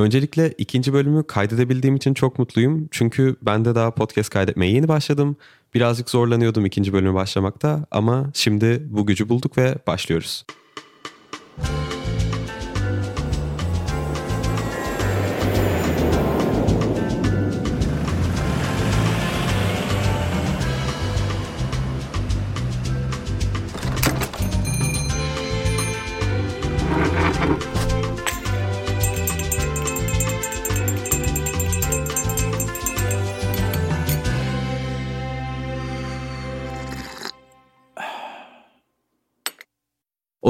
Öncelikle 0.00 0.52
ikinci 0.58 0.92
bölümü 0.92 1.26
kaydedebildiğim 1.26 1.96
için 1.96 2.14
çok 2.14 2.38
mutluyum. 2.38 2.88
Çünkü 2.90 3.36
ben 3.42 3.64
de 3.64 3.74
daha 3.74 3.90
podcast 3.90 4.30
kaydetmeye 4.30 4.72
yeni 4.72 4.88
başladım. 4.88 5.36
Birazcık 5.74 6.10
zorlanıyordum 6.10 6.66
ikinci 6.66 6.92
bölümü 6.92 7.14
başlamakta 7.14 7.86
ama 7.90 8.30
şimdi 8.34 8.86
bu 8.90 9.06
gücü 9.06 9.28
bulduk 9.28 9.58
ve 9.58 9.74
başlıyoruz. 9.86 10.44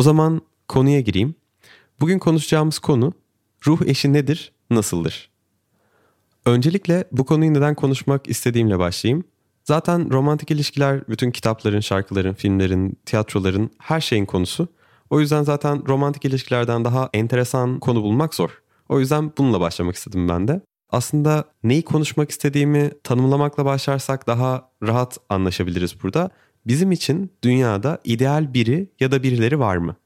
O 0.00 0.02
zaman 0.02 0.40
konuya 0.68 1.00
gireyim. 1.00 1.34
Bugün 2.00 2.18
konuşacağımız 2.18 2.78
konu 2.78 3.12
ruh 3.66 3.82
eşi 3.86 4.12
nedir, 4.12 4.52
nasıldır? 4.70 5.30
Öncelikle 6.46 7.04
bu 7.12 7.24
konuyu 7.24 7.54
neden 7.54 7.74
konuşmak 7.74 8.28
istediğimle 8.28 8.78
başlayayım. 8.78 9.24
Zaten 9.64 10.12
romantik 10.12 10.50
ilişkiler 10.50 11.08
bütün 11.08 11.30
kitapların, 11.30 11.80
şarkıların, 11.80 12.34
filmlerin, 12.34 12.98
tiyatroların 13.06 13.70
her 13.78 14.00
şeyin 14.00 14.26
konusu. 14.26 14.68
O 15.10 15.20
yüzden 15.20 15.42
zaten 15.42 15.88
romantik 15.88 16.24
ilişkilerden 16.24 16.84
daha 16.84 17.10
enteresan 17.12 17.78
konu 17.78 18.02
bulmak 18.02 18.34
zor. 18.34 18.62
O 18.88 19.00
yüzden 19.00 19.32
bununla 19.38 19.60
başlamak 19.60 19.94
istedim 19.94 20.28
ben 20.28 20.48
de. 20.48 20.60
Aslında 20.90 21.44
neyi 21.62 21.82
konuşmak 21.82 22.30
istediğimi 22.30 22.90
tanımlamakla 23.04 23.64
başlarsak 23.64 24.26
daha 24.26 24.70
rahat 24.82 25.18
anlaşabiliriz 25.28 26.02
burada 26.02 26.30
bizim 26.66 26.92
için 26.92 27.30
dünyada 27.44 27.98
ideal 28.04 28.54
biri 28.54 28.88
ya 29.00 29.12
da 29.12 29.22
birileri 29.22 29.58
var 29.58 29.76
mı? 29.76 29.96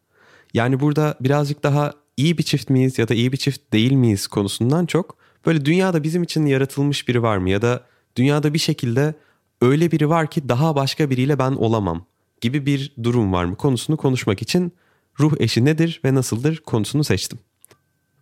Yani 0.54 0.80
burada 0.80 1.14
birazcık 1.20 1.62
daha 1.62 1.92
iyi 2.16 2.38
bir 2.38 2.42
çift 2.42 2.70
miyiz 2.70 2.98
ya 2.98 3.08
da 3.08 3.14
iyi 3.14 3.32
bir 3.32 3.36
çift 3.36 3.72
değil 3.72 3.92
miyiz 3.92 4.26
konusundan 4.26 4.86
çok 4.86 5.16
böyle 5.46 5.64
dünyada 5.64 6.02
bizim 6.02 6.22
için 6.22 6.46
yaratılmış 6.46 7.08
biri 7.08 7.22
var 7.22 7.38
mı 7.38 7.50
ya 7.50 7.62
da 7.62 7.84
dünyada 8.16 8.54
bir 8.54 8.58
şekilde 8.58 9.14
öyle 9.60 9.90
biri 9.90 10.08
var 10.08 10.30
ki 10.30 10.48
daha 10.48 10.76
başka 10.76 11.10
biriyle 11.10 11.38
ben 11.38 11.52
olamam 11.52 12.06
gibi 12.40 12.66
bir 12.66 12.94
durum 13.02 13.32
var 13.32 13.44
mı 13.44 13.56
konusunu 13.56 13.96
konuşmak 13.96 14.42
için 14.42 14.72
ruh 15.20 15.32
eşi 15.38 15.64
nedir 15.64 16.00
ve 16.04 16.14
nasıldır 16.14 16.56
konusunu 16.56 17.04
seçtim. 17.04 17.38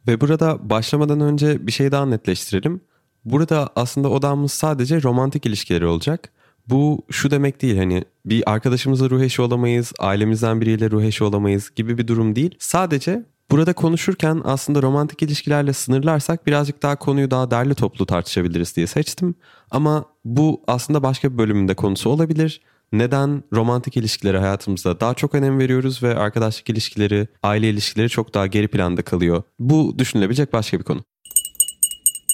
Ve 0.09 0.21
burada 0.21 0.71
başlamadan 0.71 1.21
önce 1.21 1.67
bir 1.67 1.73
şey 1.73 1.93
daha 1.93 2.07
netleştirelim. 2.07 2.81
Burada 3.25 3.71
aslında 3.77 4.11
odamız 4.11 4.53
sadece 4.53 5.03
romantik 5.03 5.47
ilişkileri 5.47 5.87
olacak. 5.87 6.33
Bu 6.69 7.03
şu 7.11 7.31
demek 7.31 7.63
değil 7.63 7.77
hani 7.77 8.05
bir 8.27 8.51
arkadaşımızla 8.53 9.11
ruh 9.11 9.21
eşi 9.21 9.43
olamayız, 9.43 9.93
ailemizden 9.99 10.61
biriyle 10.61 10.91
ruh 10.91 11.03
eşi 11.03 11.25
olamayız 11.25 11.71
gibi 11.77 11.99
bir 11.99 12.09
durum 12.09 12.37
değil. 12.37 12.55
Sadece 12.59 13.25
burada 13.51 13.73
konuşurken 13.73 14.41
aslında 14.45 14.83
romantik 14.83 15.23
ilişkilerle 15.23 15.73
sınırlarsak 15.73 16.47
birazcık 16.47 16.83
daha 16.83 16.97
konuyu 16.97 17.31
daha 17.31 17.51
derli 17.51 17.75
toplu 17.75 18.07
tartışabiliriz 18.07 18.77
diye 18.77 18.87
seçtim. 18.87 19.35
Ama 19.71 20.05
bu 20.25 20.63
aslında 20.67 21.03
başka 21.03 21.33
bir 21.33 21.39
bölümünde 21.39 21.75
konusu 21.75 22.11
olabilir. 22.11 22.61
Neden 22.93 23.43
romantik 23.53 23.97
ilişkileri 23.97 24.39
hayatımızda 24.39 25.01
daha 25.01 25.15
çok 25.15 25.35
önem 25.35 25.59
veriyoruz 25.59 26.03
ve 26.03 26.17
arkadaşlık 26.17 26.71
ilişkileri, 26.71 27.29
aile 27.43 27.71
ilişkileri 27.71 28.09
çok 28.09 28.35
daha 28.35 28.47
geri 28.47 28.69
planda 28.69 29.03
kalıyor? 29.03 29.43
Bu 29.59 29.99
düşünülebilecek 29.99 30.53
başka 30.53 30.79
bir 30.79 30.85
konu. 30.85 31.05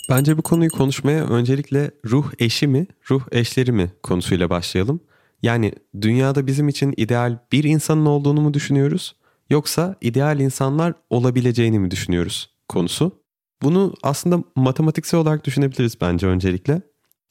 Bence 0.08 0.38
bu 0.38 0.42
konuyu 0.42 0.70
konuşmaya 0.70 1.24
öncelikle 1.24 1.90
ruh 2.04 2.32
eşi 2.38 2.66
mi, 2.66 2.86
ruh 3.10 3.22
eşleri 3.32 3.72
mi 3.72 3.92
konusuyla 4.02 4.50
başlayalım. 4.50 5.00
Yani 5.42 5.72
dünyada 6.00 6.46
bizim 6.46 6.68
için 6.68 6.94
ideal 6.96 7.38
bir 7.52 7.64
insanın 7.64 8.06
olduğunu 8.06 8.40
mu 8.40 8.54
düşünüyoruz 8.54 9.16
yoksa 9.50 9.96
ideal 10.00 10.40
insanlar 10.40 10.94
olabileceğini 11.10 11.78
mi 11.78 11.90
düşünüyoruz 11.90 12.50
konusu. 12.68 13.22
Bunu 13.62 13.94
aslında 14.02 14.44
matematiksel 14.56 15.20
olarak 15.20 15.44
düşünebiliriz 15.44 16.00
bence 16.00 16.26
öncelikle. 16.26 16.82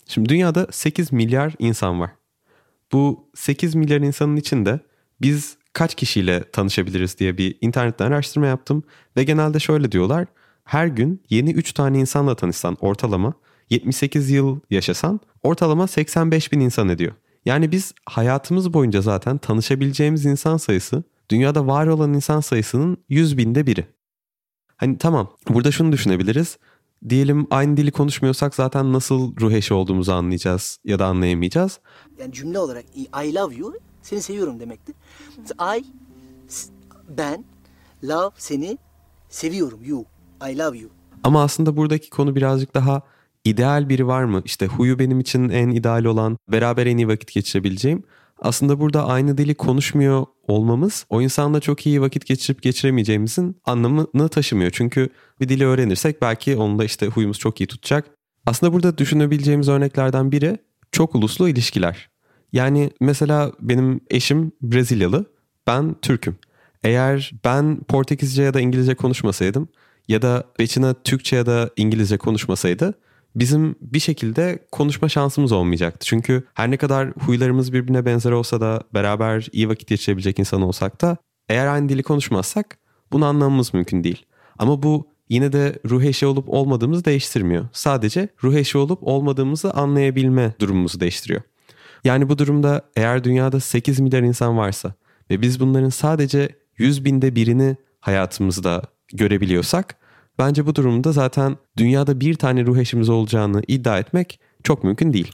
Şimdi 0.07 0.29
dünyada 0.29 0.67
8 0.71 1.13
milyar 1.13 1.53
insan 1.59 1.99
var. 1.99 2.11
Bu 2.91 3.29
8 3.35 3.75
milyar 3.75 4.01
insanın 4.01 4.35
içinde 4.35 4.79
biz 5.21 5.57
kaç 5.73 5.95
kişiyle 5.95 6.51
tanışabiliriz 6.51 7.19
diye 7.19 7.38
bir 7.38 7.57
internetten 7.61 8.05
araştırma 8.05 8.47
yaptım 8.47 8.83
ve 9.17 9.23
genelde 9.23 9.59
şöyle 9.59 9.91
diyorlar 9.91 10.27
her 10.67 10.88
gün 10.88 11.23
yeni 11.29 11.51
3 11.51 11.73
tane 11.73 12.00
insanla 12.00 12.35
tanışsan 12.35 12.78
ortalama 12.81 13.33
78 13.69 14.29
yıl 14.29 14.59
yaşasan 14.69 15.19
ortalama 15.44 15.88
85 15.88 16.51
bin 16.51 16.59
insan 16.59 16.89
ediyor. 16.89 17.13
Yani 17.45 17.72
biz 17.72 17.94
hayatımız 18.05 18.73
boyunca 18.73 19.01
zaten 19.01 19.38
tanışabileceğimiz 19.38 20.25
insan 20.25 20.57
sayısı 20.57 21.03
dünyada 21.29 21.67
var 21.67 21.88
olan 21.88 22.13
insan 22.13 22.39
sayısının 22.39 22.97
100 23.09 23.38
binde 23.38 23.67
biri. 23.67 23.88
Hani 24.77 24.97
tamam 24.97 25.29
burada 25.50 25.72
şunu 25.72 25.91
düşünebiliriz. 25.91 26.57
Diyelim 27.09 27.47
aynı 27.51 27.77
dili 27.77 27.91
konuşmuyorsak 27.91 28.56
zaten 28.56 28.94
nasıl 28.94 29.35
ruh 29.39 29.51
eşi 29.51 29.73
olduğumuzu 29.73 30.11
anlayacağız 30.11 30.79
ya 30.83 31.00
da 31.00 31.06
anlayamayacağız. 31.06 31.79
Yani 32.19 32.33
cümle 32.33 32.59
olarak 32.59 32.85
I 33.23 33.35
love 33.35 33.56
you 33.56 33.73
seni 34.01 34.22
seviyorum 34.22 34.59
demektir. 34.59 34.95
I 35.77 35.85
ben 37.09 37.45
love 38.03 38.31
seni 38.38 38.77
seviyorum 39.29 39.79
you. 39.83 40.06
I 40.50 40.58
love 40.58 40.78
you. 40.78 40.90
Ama 41.24 41.44
aslında 41.44 41.78
buradaki 41.78 42.09
konu 42.09 42.36
birazcık 42.36 42.74
daha 42.74 43.02
ideal 43.46 43.90
biri 43.90 44.08
var 44.08 44.24
mı? 44.24 44.42
İşte 44.46 44.66
huyu 44.66 45.00
benim 45.00 45.20
için 45.20 45.50
en 45.50 45.70
ideal 45.70 46.06
olan, 46.06 46.38
beraber 46.52 46.86
en 46.86 46.98
iyi 46.98 47.08
vakit 47.08 47.31
geçirebileceğim. 47.31 48.03
Aslında 48.42 48.80
burada 48.80 49.08
aynı 49.08 49.38
dili 49.38 49.56
konuşmuyor 49.56 50.25
olmamız 50.48 51.06
o 51.09 51.22
insanla 51.22 51.59
çok 51.59 51.86
iyi 51.86 52.02
vakit 52.02 52.25
geçirip 52.25 52.62
geçiremeyeceğimizin 52.62 53.62
anlamını 53.66 54.30
taşımıyor. 54.30 54.72
Çünkü 54.72 55.09
bir 55.42 55.50
dili 55.50 55.66
öğrenirsek 55.66 56.22
belki 56.22 56.56
onunla 56.56 56.86
işte 56.86 57.08
huyumuz 57.08 57.40
çok 57.40 57.62
iyi 57.62 57.68
tutacak. 57.68 58.06
Aslında 58.45 58.74
burada 58.74 58.98
düşünebileceğimiz 58.98 59.69
örneklerden 59.69 60.31
biri 60.31 60.57
çok 60.92 61.16
uluslu 61.16 61.50
ilişkiler. 61.50 62.10
Yani 62.54 62.92
mesela 63.01 63.51
benim 63.62 64.01
eşim 64.10 64.51
Brezilyalı, 64.62 65.25
ben 65.68 65.95
Türk'üm. 66.01 66.36
Eğer 66.83 67.31
ben 67.45 67.83
Portekizce 67.83 68.44
ya 68.44 68.54
da 68.54 68.60
İngilizce 68.62 68.95
konuşmasaydım 68.95 69.68
ya 70.07 70.21
da 70.21 70.44
Beçina 70.59 70.94
Türkçe 70.94 71.36
ya 71.36 71.45
da 71.45 71.69
İngilizce 71.75 72.18
konuşmasaydı 72.18 72.94
bizim 73.36 73.75
bir 73.81 74.00
şekilde 74.00 74.59
konuşma 74.71 75.09
şansımız 75.09 75.51
olmayacaktı. 75.51 76.06
Çünkü 76.06 76.44
her 76.54 76.71
ne 76.71 76.77
kadar 76.77 77.09
huylarımız 77.09 77.74
birbirine 77.74 78.06
benzer 78.06 78.31
olsa 78.31 78.62
da 78.62 78.83
beraber 78.94 79.48
iyi 79.51 79.69
vakit 79.69 79.89
geçirebilecek 79.89 80.39
insan 80.39 80.62
olsak 80.62 81.01
da 81.01 81.18
eğer 81.50 81.68
aynı 81.68 81.89
dili 81.89 82.04
konuşmazsak 82.04 82.77
bunu 83.12 83.25
anlamamız 83.25 83.74
mümkün 83.74 84.04
değil. 84.04 84.25
Ama 84.59 84.83
bu 84.83 85.07
yine 85.30 85.51
de 85.51 85.80
ruh 85.89 86.04
eşi 86.04 86.25
olup 86.25 86.50
olmadığımızı 86.50 87.06
değiştirmiyor. 87.06 87.68
Sadece 87.74 88.30
ruh 88.44 88.56
eşi 88.56 88.77
olup 88.77 89.00
olmadığımızı 89.01 89.71
anlayabilme 89.74 90.54
durumumuzu 90.59 91.00
değiştiriyor. 91.00 91.42
Yani 92.04 92.30
bu 92.30 92.38
durumda 92.38 92.81
eğer 92.95 93.24
dünyada 93.24 93.59
8 93.59 94.00
milyar 94.00 94.21
insan 94.21 94.57
varsa 94.57 94.94
ve 95.30 95.42
biz 95.42 95.59
bunların 95.59 95.89
sadece 95.89 96.50
100 96.77 97.06
binde 97.06 97.36
birini 97.36 97.75
hayatımızda 98.00 98.81
görebiliyorsak 99.13 99.96
bence 100.39 100.66
bu 100.66 100.75
durumda 100.75 101.12
zaten 101.12 101.57
dünyada 101.78 102.19
bir 102.19 102.36
tane 102.36 102.66
ruh 102.66 102.78
eşimiz 102.78 103.10
olacağını 103.10 103.62
iddia 103.68 104.00
etmek 104.00 104.39
çok 104.63 104.84
mümkün 104.84 105.13
değil. 105.13 105.31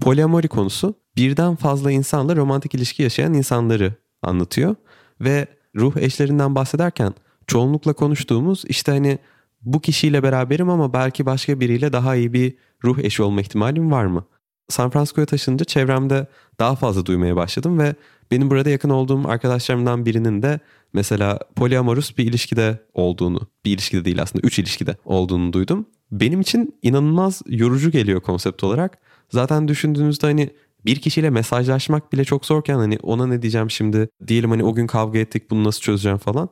Poliamori 0.00 0.48
konusu 0.48 0.94
birden 1.16 1.56
fazla 1.56 1.92
insanla 1.92 2.36
romantik 2.36 2.74
ilişki 2.74 3.02
yaşayan 3.02 3.34
insanları 3.34 3.94
anlatıyor 4.22 4.74
ve 5.20 5.46
ruh 5.76 5.96
eşlerinden 5.96 6.54
bahsederken 6.54 7.14
çoğunlukla 7.46 7.92
konuştuğumuz 7.92 8.64
işte 8.68 8.92
hani 8.92 9.18
bu 9.62 9.80
kişiyle 9.80 10.22
beraberim 10.22 10.70
ama 10.70 10.92
belki 10.92 11.26
başka 11.26 11.60
biriyle 11.60 11.92
daha 11.92 12.16
iyi 12.16 12.32
bir 12.32 12.54
ruh 12.84 12.98
eşi 12.98 13.22
olma 13.22 13.40
ihtimalim 13.40 13.92
var 13.92 14.04
mı? 14.06 14.24
San 14.68 14.90
Francisco'ya 14.90 15.26
taşınınca 15.26 15.64
çevremde 15.64 16.26
daha 16.58 16.76
fazla 16.76 17.06
duymaya 17.06 17.36
başladım 17.36 17.78
ve 17.78 17.94
benim 18.30 18.50
burada 18.50 18.70
yakın 18.70 18.90
olduğum 18.90 19.28
arkadaşlarımdan 19.28 20.06
birinin 20.06 20.42
de 20.42 20.60
mesela 20.92 21.38
polyamorus 21.56 22.18
bir 22.18 22.24
ilişkide 22.24 22.78
olduğunu, 22.94 23.40
bir 23.64 23.72
ilişkide 23.74 24.04
değil 24.04 24.22
aslında 24.22 24.46
üç 24.46 24.58
ilişkide 24.58 24.96
olduğunu 25.04 25.52
duydum. 25.52 25.86
Benim 26.12 26.40
için 26.40 26.78
inanılmaz 26.82 27.42
yorucu 27.46 27.90
geliyor 27.90 28.20
konsept 28.20 28.64
olarak. 28.64 28.98
Zaten 29.30 29.68
düşündüğünüzde 29.68 30.26
hani 30.26 30.50
bir 30.84 30.96
kişiyle 30.96 31.30
mesajlaşmak 31.30 32.12
bile 32.12 32.24
çok 32.24 32.46
zorken 32.46 32.76
hani 32.76 32.98
ona 33.02 33.26
ne 33.26 33.42
diyeceğim 33.42 33.70
şimdi 33.70 34.08
diyelim 34.26 34.50
hani 34.50 34.64
o 34.64 34.74
gün 34.74 34.86
kavga 34.86 35.18
ettik 35.18 35.50
bunu 35.50 35.64
nasıl 35.64 35.80
çözeceğim 35.80 36.18
falan. 36.18 36.48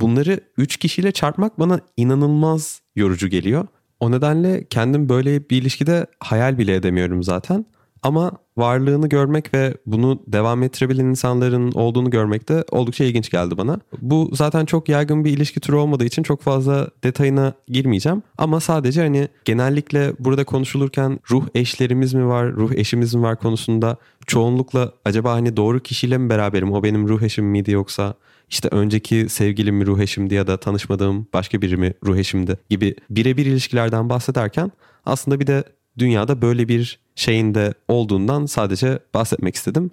Bunları 0.00 0.40
3 0.56 0.76
kişiyle 0.76 1.12
çarpmak 1.12 1.60
bana 1.60 1.80
inanılmaz 1.96 2.80
yorucu 2.96 3.28
geliyor. 3.28 3.66
O 4.00 4.10
nedenle 4.10 4.64
kendim 4.70 5.08
böyle 5.08 5.50
bir 5.50 5.62
ilişkide 5.62 6.06
hayal 6.20 6.58
bile 6.58 6.74
edemiyorum 6.74 7.22
zaten. 7.22 7.66
Ama 8.02 8.32
varlığını 8.56 9.08
görmek 9.08 9.54
ve 9.54 9.74
bunu 9.86 10.22
devam 10.26 10.62
ettirebilen 10.62 11.04
insanların 11.04 11.72
olduğunu 11.72 12.10
görmek 12.10 12.48
de 12.48 12.64
oldukça 12.70 13.04
ilginç 13.04 13.30
geldi 13.30 13.58
bana. 13.58 13.80
Bu 14.02 14.30
zaten 14.32 14.64
çok 14.64 14.88
yaygın 14.88 15.24
bir 15.24 15.30
ilişki 15.30 15.60
türü 15.60 15.76
olmadığı 15.76 16.04
için 16.04 16.22
çok 16.22 16.42
fazla 16.42 16.88
detayına 17.04 17.52
girmeyeceğim. 17.68 18.22
Ama 18.38 18.60
sadece 18.60 19.02
hani 19.02 19.28
genellikle 19.44 20.12
burada 20.18 20.44
konuşulurken 20.44 21.18
ruh 21.30 21.46
eşlerimiz 21.54 22.14
mi 22.14 22.26
var, 22.26 22.52
ruh 22.52 22.72
eşimiz 22.72 23.14
mi 23.14 23.22
var 23.22 23.36
konusunda 23.36 23.96
çoğunlukla 24.26 24.92
acaba 25.04 25.32
hani 25.32 25.56
doğru 25.56 25.80
kişiyle 25.80 26.18
mi 26.18 26.30
beraberim, 26.30 26.72
o 26.72 26.82
benim 26.82 27.08
ruh 27.08 27.22
eşim 27.22 27.44
miydi 27.44 27.70
yoksa 27.70 28.14
işte 28.50 28.68
önceki 28.68 29.28
sevgilim 29.28 29.86
ruh 29.86 30.00
eşimdi 30.00 30.34
ya 30.34 30.46
da 30.46 30.60
tanışmadığım 30.60 31.26
başka 31.32 31.62
biri 31.62 31.76
mi 31.76 31.94
ruh 32.04 32.16
eşimdi 32.16 32.58
gibi 32.70 32.94
birebir 33.10 33.46
ilişkilerden 33.46 34.08
bahsederken 34.08 34.72
aslında 35.06 35.40
bir 35.40 35.46
de 35.46 35.64
dünyada 35.98 36.42
böyle 36.42 36.68
bir 36.68 37.00
şeyin 37.14 37.54
de 37.54 37.74
olduğundan 37.88 38.46
sadece 38.46 38.98
bahsetmek 39.14 39.54
istedim. 39.54 39.90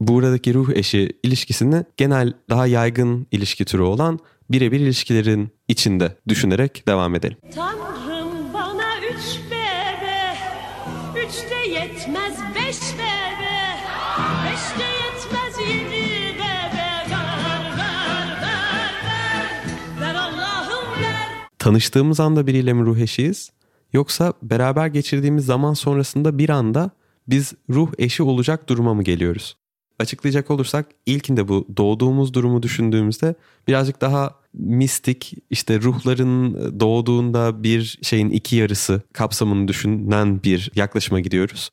Buradaki 0.00 0.54
ruh 0.54 0.70
eşi 0.74 1.12
ilişkisini 1.22 1.84
genel 1.96 2.32
daha 2.50 2.66
yaygın 2.66 3.26
ilişki 3.30 3.64
türü 3.64 3.82
olan 3.82 4.18
birebir 4.50 4.80
ilişkilerin 4.80 5.48
içinde 5.68 6.16
düşünerek 6.28 6.88
devam 6.88 7.14
edelim. 7.14 7.36
Tanrım 7.54 8.52
bana 8.54 8.96
üç 8.98 9.40
bebe, 9.50 10.36
üç 11.26 11.50
de 11.50 11.70
yetmez 11.70 12.38
beş 12.54 12.76
bebe, 12.98 13.33
Tanıştığımız 21.64 22.20
anda 22.20 22.46
biriyle 22.46 22.72
mi 22.72 22.82
ruh 22.86 22.98
eşiyiz? 22.98 23.52
Yoksa 23.92 24.32
beraber 24.42 24.86
geçirdiğimiz 24.86 25.46
zaman 25.46 25.74
sonrasında 25.74 26.38
bir 26.38 26.48
anda 26.48 26.90
biz 27.28 27.52
ruh 27.70 27.92
eşi 27.98 28.22
olacak 28.22 28.68
duruma 28.68 28.94
mı 28.94 29.02
geliyoruz? 29.02 29.56
Açıklayacak 29.98 30.50
olursak 30.50 30.86
ilkinde 31.06 31.48
bu 31.48 31.68
doğduğumuz 31.76 32.34
durumu 32.34 32.62
düşündüğümüzde 32.62 33.34
birazcık 33.68 34.00
daha 34.00 34.34
mistik 34.54 35.34
işte 35.50 35.80
ruhların 35.80 36.80
doğduğunda 36.80 37.62
bir 37.62 37.98
şeyin 38.02 38.30
iki 38.30 38.56
yarısı 38.56 39.02
kapsamını 39.12 39.68
düşünen 39.68 40.42
bir 40.42 40.70
yaklaşıma 40.74 41.20
gidiyoruz. 41.20 41.70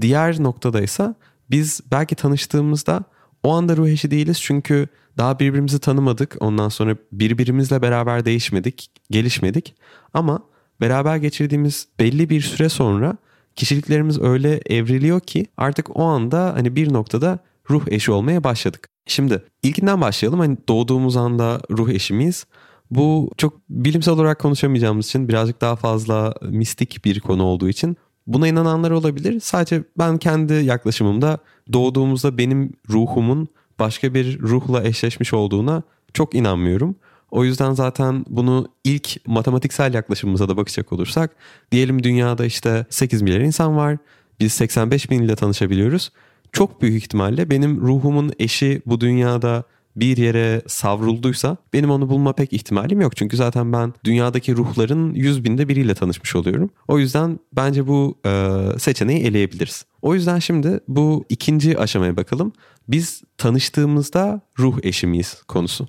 Diğer 0.00 0.42
noktada 0.42 0.80
ise 0.80 1.14
biz 1.50 1.80
belki 1.90 2.14
tanıştığımızda 2.14 3.04
o 3.42 3.52
anda 3.52 3.76
ruh 3.76 3.88
eşi 3.88 4.10
değiliz 4.10 4.40
çünkü 4.40 4.88
daha 5.18 5.38
birbirimizi 5.38 5.78
tanımadık. 5.78 6.36
Ondan 6.40 6.68
sonra 6.68 6.96
birbirimizle 7.12 7.82
beraber 7.82 8.24
değişmedik, 8.24 8.90
gelişmedik. 9.10 9.74
Ama 10.14 10.42
beraber 10.80 11.16
geçirdiğimiz 11.16 11.88
belli 11.98 12.30
bir 12.30 12.40
süre 12.40 12.68
sonra 12.68 13.16
kişiliklerimiz 13.56 14.20
öyle 14.20 14.60
evriliyor 14.66 15.20
ki 15.20 15.46
artık 15.56 15.96
o 15.96 16.04
anda 16.04 16.54
hani 16.54 16.76
bir 16.76 16.92
noktada 16.92 17.38
ruh 17.70 17.82
eşi 17.88 18.12
olmaya 18.12 18.44
başladık. 18.44 18.88
Şimdi 19.06 19.42
ilkinden 19.62 20.00
başlayalım. 20.00 20.40
Hani 20.40 20.56
doğduğumuz 20.68 21.16
anda 21.16 21.60
ruh 21.70 21.88
eşi 21.88 22.14
miyiz? 22.14 22.46
Bu 22.90 23.30
çok 23.36 23.60
bilimsel 23.68 24.14
olarak 24.14 24.38
konuşamayacağımız 24.38 25.06
için 25.06 25.28
birazcık 25.28 25.60
daha 25.60 25.76
fazla 25.76 26.34
mistik 26.42 27.04
bir 27.04 27.20
konu 27.20 27.42
olduğu 27.42 27.68
için 27.68 27.96
buna 28.26 28.48
inananlar 28.48 28.90
olabilir. 28.90 29.40
Sadece 29.40 29.84
ben 29.98 30.18
kendi 30.18 30.52
yaklaşımımda 30.52 31.38
doğduğumuzda 31.72 32.38
benim 32.38 32.72
ruhumun 32.90 33.48
başka 33.78 34.14
bir 34.14 34.40
ruhla 34.40 34.84
eşleşmiş 34.84 35.34
olduğuna 35.34 35.82
çok 36.14 36.34
inanmıyorum. 36.34 36.96
O 37.30 37.44
yüzden 37.44 37.72
zaten 37.72 38.24
bunu 38.28 38.68
ilk 38.84 39.26
matematiksel 39.26 39.94
yaklaşımımıza 39.94 40.48
da 40.48 40.56
bakacak 40.56 40.92
olursak 40.92 41.36
diyelim 41.72 42.02
dünyada 42.02 42.44
işte 42.44 42.86
8 42.90 43.22
milyar 43.22 43.40
insan 43.40 43.76
var. 43.76 43.98
Biz 44.40 44.52
85 44.52 45.10
bin 45.10 45.22
ile 45.22 45.36
tanışabiliyoruz. 45.36 46.12
Çok 46.52 46.82
büyük 46.82 47.02
ihtimalle 47.02 47.50
benim 47.50 47.80
ruhumun 47.80 48.32
eşi 48.38 48.82
bu 48.86 49.00
dünyada 49.00 49.64
bir 49.96 50.16
yere 50.16 50.62
savrulduysa 50.66 51.56
benim 51.72 51.90
onu 51.90 52.08
bulma 52.08 52.32
pek 52.32 52.52
ihtimalim 52.52 53.00
yok. 53.00 53.16
Çünkü 53.16 53.36
zaten 53.36 53.72
ben 53.72 53.94
dünyadaki 54.04 54.56
ruhların 54.56 55.14
100 55.14 55.44
binde 55.44 55.68
biriyle 55.68 55.94
tanışmış 55.94 56.36
oluyorum. 56.36 56.70
O 56.88 56.98
yüzden 56.98 57.38
bence 57.52 57.86
bu 57.86 58.18
e, 58.26 58.60
seçeneği 58.78 59.24
eleyebiliriz. 59.24 59.84
O 60.02 60.14
yüzden 60.14 60.38
şimdi 60.38 60.80
bu 60.88 61.24
ikinci 61.28 61.78
aşamaya 61.78 62.16
bakalım. 62.16 62.52
Biz 62.88 63.22
tanıştığımızda 63.38 64.40
ruh 64.58 64.78
eşi 64.82 65.06
miyiz 65.06 65.42
konusu. 65.48 65.88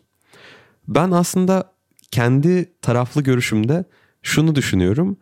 Ben 0.88 1.12
aslında 1.12 1.74
kendi 2.12 2.72
taraflı 2.82 3.22
görüşümde 3.22 3.86
şunu 4.22 4.56
düşünüyorum. 4.56 5.18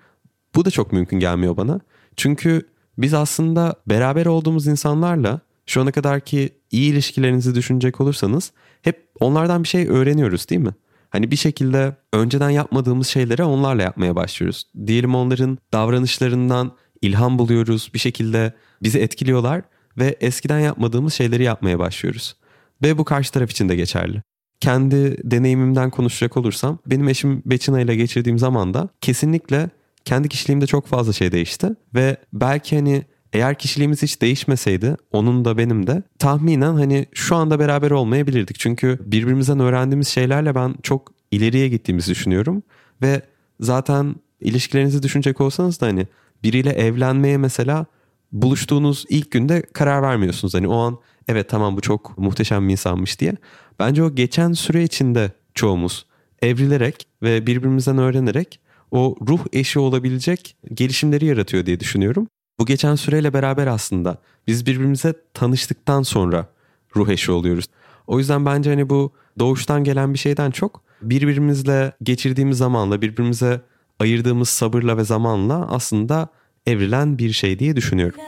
Bu 0.56 0.66
da 0.66 0.72
çok 0.72 0.92
mümkün 0.92 1.20
gelmiyor 1.20 1.58
bana. 1.58 1.80
Çünkü 2.16 2.68
biz 2.98 3.14
aslında 3.14 3.76
beraber 3.88 4.26
olduğumuz 4.26 4.68
insanlarla 4.68 5.40
şu 5.72 5.82
ana 5.82 5.92
kadar 5.92 6.20
ki 6.20 6.50
iyi 6.72 6.92
ilişkilerinizi 6.92 7.56
düşünecek 7.56 8.02
olursanız 8.02 8.52
hep 8.82 9.08
onlardan 9.20 9.64
bir 9.64 9.68
şey 9.68 9.88
öğreniyoruz 9.88 10.50
değil 10.50 10.62
mi? 10.62 10.74
Hani 11.10 11.32
bir 11.32 11.36
şekilde 11.36 11.96
önceden 12.14 12.50
yapmadığımız 12.50 13.08
şeyleri 13.08 13.44
onlarla 13.44 13.82
yapmaya 13.82 14.16
başlıyoruz. 14.16 14.64
Diyelim 14.88 15.16
onların 15.16 15.58
davranışlarından 15.74 16.72
ilham 17.02 17.40
buluyoruz. 17.40 17.92
Bir 17.94 18.00
şekilde 18.00 18.54
bizi 18.84 19.00
etkiliyorlar 19.00 19.62
ve 19.98 20.18
eskiden 20.22 20.60
yapmadığımız 20.60 21.14
şeyleri 21.14 21.44
yapmaya 21.44 21.80
başlıyoruz. 21.80 22.36
Ve 22.84 22.98
bu 22.98 23.06
karşı 23.06 23.32
taraf 23.32 23.52
için 23.52 23.70
de 23.70 23.76
geçerli 23.76 24.22
kendi 24.60 25.32
deneyimimden 25.32 25.90
konuşacak 25.90 26.38
olursam 26.38 26.80
benim 26.86 27.10
eşim 27.10 27.42
Beçina 27.46 27.82
ile 27.82 27.96
geçirdiğim 27.96 28.40
zaman 28.40 28.74
da 28.74 28.90
kesinlikle 29.02 29.70
kendi 30.06 30.30
kişiliğimde 30.30 30.68
çok 30.68 30.88
fazla 30.88 31.14
şey 31.14 31.32
değişti 31.32 31.70
ve 31.96 32.18
belki 32.34 32.76
hani 32.76 33.06
eğer 33.34 33.58
kişiliğimiz 33.58 34.02
hiç 34.02 34.22
değişmeseydi 34.22 34.96
onun 35.12 35.46
da 35.46 35.58
benim 35.58 35.88
de 35.88 36.04
tahminen 36.20 36.74
hani 36.74 37.06
şu 37.14 37.36
anda 37.36 37.60
beraber 37.60 37.92
olmayabilirdik. 37.92 38.60
Çünkü 38.60 39.00
birbirimizden 39.06 39.60
öğrendiğimiz 39.60 40.08
şeylerle 40.08 40.56
ben 40.56 40.76
çok 40.84 41.14
ileriye 41.32 41.70
gittiğimizi 41.70 42.12
düşünüyorum 42.12 42.64
ve 43.02 43.22
zaten 43.60 44.16
ilişkilerinizi 44.42 45.04
düşünecek 45.04 45.42
olsanız 45.42 45.82
da 45.82 45.86
hani 45.86 46.08
biriyle 46.44 46.70
evlenmeye 46.70 47.38
mesela 47.38 47.86
buluştuğunuz 48.32 49.06
ilk 49.10 49.32
günde 49.32 49.62
karar 49.62 50.02
vermiyorsunuz. 50.02 50.54
Hani 50.54 50.68
o 50.68 50.78
an 50.78 50.98
evet 51.28 51.50
tamam 51.50 51.78
bu 51.78 51.82
çok 51.82 52.18
muhteşem 52.18 52.68
bir 52.68 52.72
insanmış 52.72 53.20
diye. 53.20 53.34
Bence 53.80 54.04
o 54.04 54.16
geçen 54.16 54.54
süre 54.54 54.84
içinde 54.84 55.32
çoğumuz 55.54 56.06
evrilerek 56.42 57.08
ve 57.24 57.48
birbirimizden 57.48 57.98
öğrenerek 57.98 58.60
o 58.92 59.16
ruh 59.28 59.46
eşi 59.54 59.80
olabilecek 59.80 60.56
gelişimleri 60.74 61.26
yaratıyor 61.26 61.66
diye 61.66 61.80
düşünüyorum. 61.80 62.28
Bu 62.62 62.66
geçen 62.66 62.96
süreyle 62.96 63.34
beraber 63.34 63.68
aslında 63.68 64.18
biz 64.48 64.66
birbirimize 64.66 65.14
tanıştıktan 65.34 66.04
sonra 66.04 66.48
ruh 66.96 67.10
eşi 67.10 67.32
oluyoruz. 67.32 67.66
O 68.08 68.20
yüzden 68.20 68.46
bence 68.46 68.70
hani 68.70 68.90
bu 68.90 69.12
doğuştan 69.40 69.84
gelen 69.84 70.14
bir 70.14 70.20
şeyden 70.20 70.52
çok 70.52 70.82
birbirimizle 71.02 71.94
geçirdiğimiz 72.04 72.58
zamanla 72.58 73.02
birbirimize 73.02 73.62
ayırdığımız 74.00 74.50
sabırla 74.50 74.98
ve 74.98 75.04
zamanla 75.04 75.68
aslında 75.72 76.28
evrilen 76.66 77.18
bir 77.18 77.32
şey 77.32 77.60
diye 77.60 77.76
düşünüyorum. 77.76 78.20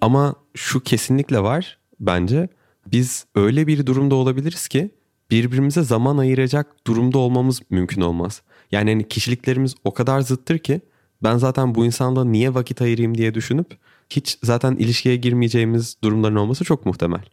Ama 0.00 0.34
şu 0.54 0.80
kesinlikle 0.80 1.42
var 1.42 1.78
bence. 2.00 2.48
Biz 2.86 3.26
öyle 3.34 3.66
bir 3.66 3.86
durumda 3.86 4.14
olabiliriz 4.14 4.68
ki 4.68 4.90
birbirimize 5.32 5.82
zaman 5.82 6.18
ayıracak 6.18 6.86
durumda 6.86 7.18
olmamız 7.18 7.60
mümkün 7.70 8.00
olmaz. 8.00 8.42
Yani 8.72 8.90
hani 8.90 9.08
kişiliklerimiz 9.08 9.74
o 9.84 9.94
kadar 9.94 10.20
zıttır 10.20 10.58
ki 10.58 10.80
ben 11.22 11.36
zaten 11.36 11.74
bu 11.74 11.84
insanla 11.84 12.24
niye 12.24 12.54
vakit 12.54 12.82
ayırayım 12.82 13.18
diye 13.18 13.34
düşünüp 13.34 13.66
hiç 14.10 14.38
zaten 14.42 14.76
ilişkiye 14.76 15.16
girmeyeceğimiz 15.16 15.96
durumların 16.04 16.36
olması 16.36 16.64
çok 16.64 16.86
muhtemel. 16.86 17.24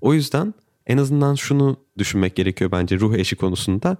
O 0.00 0.14
yüzden 0.14 0.54
en 0.86 0.98
azından 0.98 1.34
şunu 1.34 1.76
düşünmek 1.98 2.36
gerekiyor 2.36 2.70
bence 2.72 3.00
ruh 3.00 3.14
eşi 3.14 3.36
konusunda. 3.36 3.96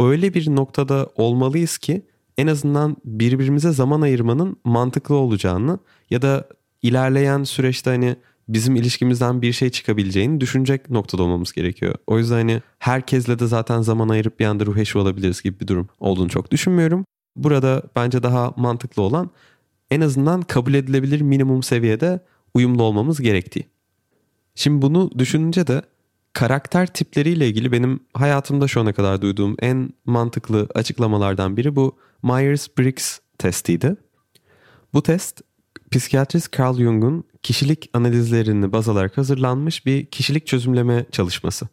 Öyle 0.00 0.34
bir 0.34 0.56
noktada 0.56 1.10
olmalıyız 1.16 1.78
ki 1.78 2.06
en 2.38 2.46
azından 2.46 2.96
birbirimize 3.04 3.72
zaman 3.72 4.00
ayırmanın 4.00 4.56
mantıklı 4.64 5.14
olacağını 5.14 5.78
ya 6.10 6.22
da 6.22 6.48
ilerleyen 6.82 7.44
süreçte 7.44 7.90
hani 7.90 8.16
bizim 8.54 8.76
ilişkimizden 8.76 9.42
bir 9.42 9.52
şey 9.52 9.70
çıkabileceğini 9.70 10.40
düşünecek 10.40 10.90
noktada 10.90 11.22
olmamız 11.22 11.52
gerekiyor. 11.52 11.94
O 12.06 12.18
yüzden 12.18 12.34
hani 12.34 12.62
herkesle 12.78 13.38
de 13.38 13.46
zaten 13.46 13.82
zaman 13.82 14.08
ayırıp 14.08 14.40
bir 14.40 14.44
anda 14.44 14.66
ruh 14.66 14.76
eşi 14.76 14.98
olabiliriz 14.98 15.42
gibi 15.42 15.60
bir 15.60 15.66
durum 15.66 15.88
olduğunu 16.00 16.28
çok 16.28 16.50
düşünmüyorum. 16.50 17.04
Burada 17.36 17.82
bence 17.96 18.22
daha 18.22 18.54
mantıklı 18.56 19.02
olan 19.02 19.30
en 19.90 20.00
azından 20.00 20.42
kabul 20.42 20.74
edilebilir 20.74 21.20
minimum 21.20 21.62
seviyede 21.62 22.20
uyumlu 22.54 22.82
olmamız 22.82 23.20
gerektiği. 23.20 23.66
Şimdi 24.54 24.82
bunu 24.82 25.10
düşününce 25.18 25.66
de 25.66 25.82
karakter 26.32 26.86
tipleriyle 26.86 27.48
ilgili 27.48 27.72
benim 27.72 28.00
hayatımda 28.14 28.68
şu 28.68 28.80
ana 28.80 28.92
kadar 28.92 29.22
duyduğum 29.22 29.56
en 29.58 29.90
mantıklı 30.04 30.68
açıklamalardan 30.74 31.56
biri 31.56 31.76
bu 31.76 31.98
Myers-Briggs 32.22 33.18
testiydi. 33.38 33.96
Bu 34.94 35.02
test 35.02 35.40
psikiyatrist 35.90 36.58
Carl 36.58 36.76
Jung'un 36.76 37.24
kişilik 37.42 37.90
analizlerini 37.94 38.72
baz 38.72 38.88
alarak 38.88 39.18
hazırlanmış 39.18 39.86
bir 39.86 40.06
kişilik 40.06 40.46
çözümleme 40.46 41.06
çalışması. 41.12 41.68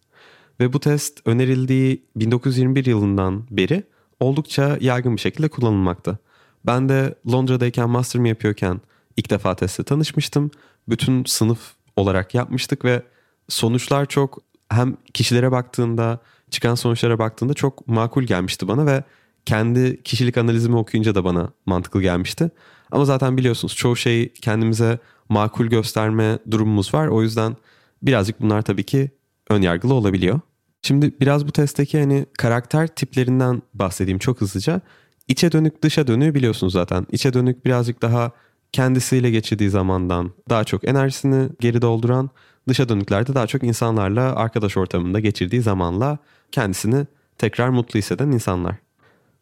Ve 0.59 0.73
bu 0.73 0.79
test 0.79 1.21
önerildiği 1.25 2.05
1921 2.15 2.85
yılından 2.85 3.43
beri 3.51 3.83
oldukça 4.19 4.77
yaygın 4.81 5.15
bir 5.15 5.21
şekilde 5.21 5.49
kullanılmakta. 5.49 6.17
Ben 6.65 6.89
de 6.89 7.15
Londra'dayken 7.31 7.89
master'ımı 7.89 8.27
yapıyorken 8.27 8.81
ilk 9.17 9.29
defa 9.29 9.55
testle 9.55 9.83
tanışmıştım. 9.83 10.51
Bütün 10.89 11.23
sınıf 11.25 11.59
olarak 11.95 12.33
yapmıştık 12.33 12.85
ve 12.85 13.03
sonuçlar 13.49 14.05
çok 14.05 14.39
hem 14.69 14.97
kişilere 15.13 15.51
baktığında 15.51 16.19
çıkan 16.51 16.75
sonuçlara 16.75 17.19
baktığında 17.19 17.53
çok 17.53 17.87
makul 17.87 18.23
gelmişti 18.23 18.67
bana 18.67 18.85
ve 18.85 19.03
kendi 19.45 20.03
kişilik 20.03 20.37
analizimi 20.37 20.75
okuyunca 20.75 21.15
da 21.15 21.23
bana 21.23 21.49
mantıklı 21.65 22.01
gelmişti. 22.01 22.51
Ama 22.91 23.05
zaten 23.05 23.37
biliyorsunuz 23.37 23.75
çoğu 23.75 23.95
şeyi 23.95 24.33
kendimize 24.33 24.99
makul 25.29 25.65
gösterme 25.65 26.39
durumumuz 26.51 26.93
var. 26.93 27.07
O 27.07 27.21
yüzden 27.21 27.55
birazcık 28.01 28.41
bunlar 28.41 28.61
tabii 28.61 28.83
ki 28.83 29.11
ön 29.49 29.61
yargılı 29.61 29.93
olabiliyor. 29.93 30.39
Şimdi 30.81 31.13
biraz 31.19 31.47
bu 31.47 31.51
testteki 31.51 31.99
hani 31.99 32.25
karakter 32.37 32.87
tiplerinden 32.87 33.61
bahsedeyim 33.73 34.19
çok 34.19 34.41
hızlıca. 34.41 34.81
İçe 35.27 35.51
dönük 35.51 35.81
dışa 35.81 36.07
dönüğü 36.07 36.35
biliyorsunuz 36.35 36.73
zaten. 36.73 37.07
İçe 37.11 37.33
dönük 37.33 37.65
birazcık 37.65 38.01
daha 38.01 38.31
kendisiyle 38.71 39.31
geçirdiği 39.31 39.69
zamandan 39.69 40.31
daha 40.49 40.63
çok 40.63 40.87
enerjisini 40.87 41.49
geri 41.59 41.81
dolduran, 41.81 42.29
dışa 42.67 42.89
dönüklerde 42.89 43.35
daha 43.35 43.47
çok 43.47 43.63
insanlarla 43.63 44.35
arkadaş 44.35 44.77
ortamında 44.77 45.19
geçirdiği 45.19 45.61
zamanla 45.61 46.17
kendisini 46.51 47.07
tekrar 47.37 47.69
mutlu 47.69 47.97
hisseden 47.97 48.31
insanlar. 48.31 48.75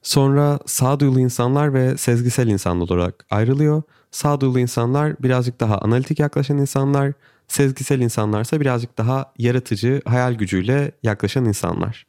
Sonra 0.05 0.59
sağduyulu 0.65 1.19
insanlar 1.19 1.73
ve 1.73 1.97
sezgisel 1.97 2.47
insanlar 2.47 2.85
olarak 2.85 3.25
ayrılıyor. 3.29 3.83
Sağduyulu 4.11 4.59
insanlar 4.59 5.23
birazcık 5.23 5.59
daha 5.59 5.77
analitik 5.77 6.19
yaklaşan 6.19 6.57
insanlar, 6.57 7.13
sezgisel 7.47 7.99
insanlarsa 7.99 8.59
birazcık 8.59 8.97
daha 8.97 9.33
yaratıcı, 9.37 10.01
hayal 10.05 10.33
gücüyle 10.33 10.91
yaklaşan 11.03 11.45
insanlar. 11.45 12.05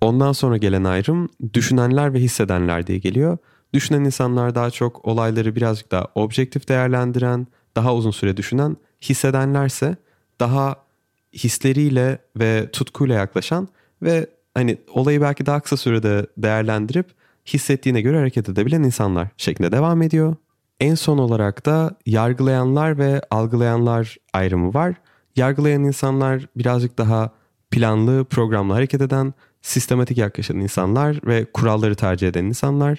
Ondan 0.00 0.32
sonra 0.32 0.56
gelen 0.56 0.84
ayrım 0.84 1.28
düşünenler 1.52 2.14
ve 2.14 2.18
hissedenler 2.18 2.86
diye 2.86 2.98
geliyor. 2.98 3.38
Düşünen 3.74 4.04
insanlar 4.04 4.54
daha 4.54 4.70
çok 4.70 5.04
olayları 5.04 5.56
birazcık 5.56 5.90
daha 5.90 6.06
objektif 6.14 6.68
değerlendiren, 6.68 7.46
daha 7.76 7.94
uzun 7.94 8.10
süre 8.10 8.36
düşünen, 8.36 8.76
hissedenlerse 9.02 9.96
daha 10.40 10.76
hisleriyle 11.32 12.18
ve 12.36 12.70
tutkuyla 12.72 13.14
yaklaşan 13.14 13.68
ve 14.02 14.26
hani 14.54 14.78
olayı 14.92 15.20
belki 15.20 15.46
daha 15.46 15.60
kısa 15.60 15.76
sürede 15.76 16.26
değerlendirip 16.38 17.06
hissettiğine 17.46 18.00
göre 18.00 18.18
hareket 18.18 18.48
edebilen 18.48 18.82
insanlar 18.82 19.28
şeklinde 19.36 19.72
devam 19.72 20.02
ediyor. 20.02 20.36
En 20.80 20.94
son 20.94 21.18
olarak 21.18 21.66
da 21.66 21.96
yargılayanlar 22.06 22.98
ve 22.98 23.22
algılayanlar 23.30 24.16
ayrımı 24.32 24.74
var. 24.74 24.94
Yargılayan 25.36 25.84
insanlar 25.84 26.46
birazcık 26.56 26.98
daha 26.98 27.30
planlı, 27.70 28.24
programlı 28.24 28.72
hareket 28.72 29.00
eden, 29.00 29.34
sistematik 29.62 30.18
yaklaşan 30.18 30.56
insanlar 30.56 31.20
ve 31.26 31.44
kuralları 31.44 31.94
tercih 31.94 32.28
eden 32.28 32.44
insanlar. 32.44 32.98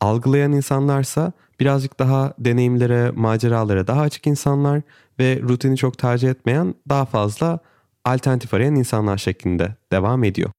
Algılayan 0.00 0.52
insanlarsa 0.52 1.32
birazcık 1.60 1.98
daha 1.98 2.34
deneyimlere, 2.38 3.10
maceralara 3.10 3.86
daha 3.86 4.00
açık 4.00 4.26
insanlar 4.26 4.82
ve 5.18 5.40
rutini 5.42 5.76
çok 5.76 5.98
tercih 5.98 6.30
etmeyen 6.30 6.74
daha 6.88 7.04
fazla 7.04 7.58
alternatif 8.04 8.54
arayan 8.54 8.74
insanlar 8.74 9.18
şeklinde 9.18 9.76
devam 9.92 10.24
ediyor. 10.24 10.50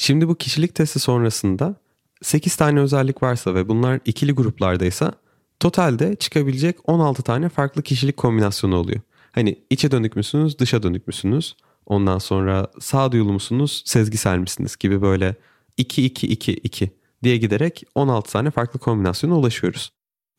Şimdi 0.00 0.28
bu 0.28 0.34
kişilik 0.34 0.74
testi 0.74 0.98
sonrasında 0.98 1.74
8 2.22 2.56
tane 2.56 2.80
özellik 2.80 3.22
varsa 3.22 3.54
ve 3.54 3.68
bunlar 3.68 4.00
ikili 4.04 4.32
gruplardaysa 4.32 5.12
totalde 5.60 6.16
çıkabilecek 6.16 6.76
16 6.84 7.22
tane 7.22 7.48
farklı 7.48 7.82
kişilik 7.82 8.16
kombinasyonu 8.16 8.76
oluyor. 8.76 9.00
Hani 9.32 9.58
içe 9.70 9.90
dönük 9.90 10.16
müsünüz, 10.16 10.58
dışa 10.58 10.82
dönük 10.82 11.06
müsünüz? 11.06 11.56
Ondan 11.86 12.18
sonra 12.18 12.70
sağduyulu 12.80 13.32
musunuz, 13.32 13.82
sezgisel 13.86 14.38
misiniz 14.38 14.76
gibi 14.76 15.02
böyle 15.02 15.34
2-2-2-2 15.78 16.88
diye 17.22 17.36
giderek 17.36 17.84
16 17.94 18.32
tane 18.32 18.50
farklı 18.50 18.80
kombinasyona 18.80 19.38
ulaşıyoruz. 19.38 19.90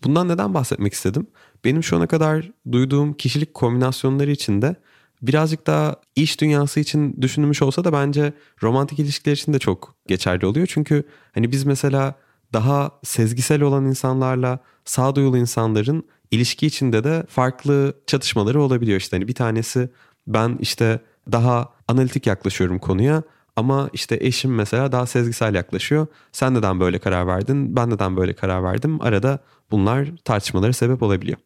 Bundan 0.03 0.27
neden 0.27 0.53
bahsetmek 0.53 0.93
istedim? 0.93 1.27
Benim 1.65 1.83
şu 1.83 1.97
ana 1.97 2.07
kadar 2.07 2.51
duyduğum 2.71 3.13
kişilik 3.13 3.53
kombinasyonları 3.53 4.31
içinde 4.31 4.75
birazcık 5.21 5.67
daha 5.67 5.95
iş 6.15 6.41
dünyası 6.41 6.79
için 6.79 7.21
düşünülmüş 7.21 7.61
olsa 7.61 7.83
da 7.83 7.93
bence 7.93 8.33
romantik 8.63 8.99
ilişkiler 8.99 9.33
için 9.33 9.53
de 9.53 9.59
çok 9.59 9.95
geçerli 10.07 10.45
oluyor. 10.45 10.67
Çünkü 10.67 11.03
hani 11.33 11.51
biz 11.51 11.63
mesela 11.63 12.15
daha 12.53 12.91
sezgisel 13.03 13.61
olan 13.61 13.85
insanlarla 13.85 14.59
sağduyulu 14.85 15.37
insanların 15.37 16.03
ilişki 16.31 16.67
içinde 16.67 17.03
de 17.03 17.25
farklı 17.29 17.93
çatışmaları 18.07 18.61
olabiliyor. 18.61 18.97
İşte 18.97 19.17
hani 19.17 19.27
bir 19.27 19.35
tanesi 19.35 19.89
ben 20.27 20.57
işte 20.59 20.99
daha 21.31 21.69
analitik 21.87 22.27
yaklaşıyorum 22.27 22.79
konuya 22.79 23.23
ama 23.55 23.89
işte 23.93 24.17
eşim 24.21 24.55
mesela 24.55 24.91
daha 24.91 25.05
sezgisel 25.05 25.55
yaklaşıyor. 25.55 26.07
Sen 26.31 26.53
neden 26.53 26.79
böyle 26.79 26.99
karar 26.99 27.27
verdin? 27.27 27.75
Ben 27.75 27.89
neden 27.89 28.17
böyle 28.17 28.33
karar 28.33 28.63
verdim? 28.63 29.01
Arada 29.01 29.39
bunlar 29.71 30.07
tartışmalara 30.25 30.73
sebep 30.73 31.03
olabiliyor. 31.03 31.37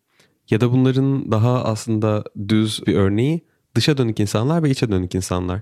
Ya 0.50 0.62
da 0.62 0.72
bunların 0.72 1.32
daha 1.32 1.64
aslında 1.64 2.24
düz 2.48 2.88
bir 2.88 2.96
örneği 2.96 3.46
dışa 3.76 3.98
dönük 3.98 4.20
insanlar 4.20 4.64
ve 4.64 4.70
içe 4.70 4.92
dönük 4.92 5.16
insanlar. 5.16 5.62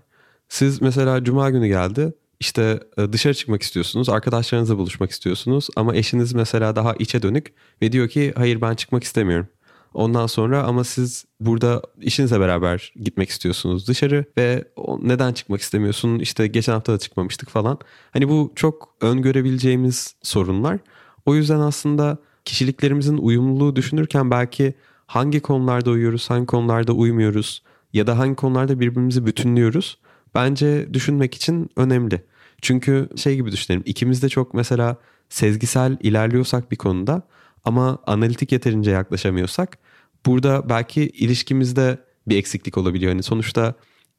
Siz 0.49 0.81
mesela 0.81 1.23
cuma 1.23 1.49
günü 1.49 1.67
geldi 1.67 2.13
işte 2.39 2.79
e, 2.97 3.13
dışarı 3.13 3.33
çıkmak 3.33 3.61
istiyorsunuz, 3.61 4.09
arkadaşlarınızla 4.09 4.77
buluşmak 4.77 5.11
istiyorsunuz 5.11 5.67
ama 5.75 5.95
eşiniz 5.95 6.33
mesela 6.33 6.75
daha 6.75 6.93
içe 6.93 7.21
dönük 7.21 7.53
ve 7.81 7.91
diyor 7.91 8.09
ki 8.09 8.33
hayır 8.35 8.61
ben 8.61 8.75
çıkmak 8.75 9.03
istemiyorum. 9.03 9.47
Ondan 9.93 10.27
sonra 10.27 10.63
ama 10.63 10.83
siz 10.83 11.25
burada 11.39 11.81
işinizle 12.01 12.39
beraber 12.39 12.93
gitmek 12.95 13.29
istiyorsunuz 13.29 13.87
dışarı 13.87 14.25
ve 14.37 14.65
neden 15.01 15.33
çıkmak 15.33 15.61
istemiyorsun? 15.61 16.19
İşte 16.19 16.47
geçen 16.47 16.73
hafta 16.73 16.93
da 16.93 16.97
çıkmamıştık 16.97 17.49
falan. 17.49 17.79
Hani 18.11 18.29
bu 18.29 18.51
çok 18.55 18.95
öngörebileceğimiz 19.01 20.15
sorunlar. 20.23 20.79
O 21.25 21.35
yüzden 21.35 21.59
aslında 21.59 22.17
kişiliklerimizin 22.45 23.17
uyumluluğu 23.17 23.75
düşünürken 23.75 24.31
belki 24.31 24.73
hangi 25.07 25.39
konularda 25.39 25.89
uyuyoruz, 25.89 26.29
hangi 26.29 26.45
konularda 26.45 26.93
uymuyoruz 26.93 27.63
ya 27.93 28.07
da 28.07 28.17
hangi 28.17 28.35
konularda 28.35 28.79
birbirimizi 28.79 29.25
bütünlüyoruz 29.25 29.97
bence 30.35 30.93
düşünmek 30.93 31.35
için 31.35 31.69
önemli. 31.75 32.21
Çünkü 32.61 33.09
şey 33.15 33.35
gibi 33.35 33.51
düşünelim 33.51 33.83
ikimiz 33.85 34.23
de 34.23 34.29
çok 34.29 34.53
mesela 34.53 34.97
sezgisel 35.29 35.97
ilerliyorsak 36.01 36.71
bir 36.71 36.75
konuda 36.75 37.21
ama 37.63 37.97
analitik 38.07 38.51
yeterince 38.51 38.91
yaklaşamıyorsak 38.91 39.77
burada 40.25 40.69
belki 40.69 41.01
ilişkimizde 41.01 41.97
bir 42.27 42.37
eksiklik 42.37 42.77
olabiliyor. 42.77 43.11
Yani 43.11 43.23
sonuçta 43.23 43.73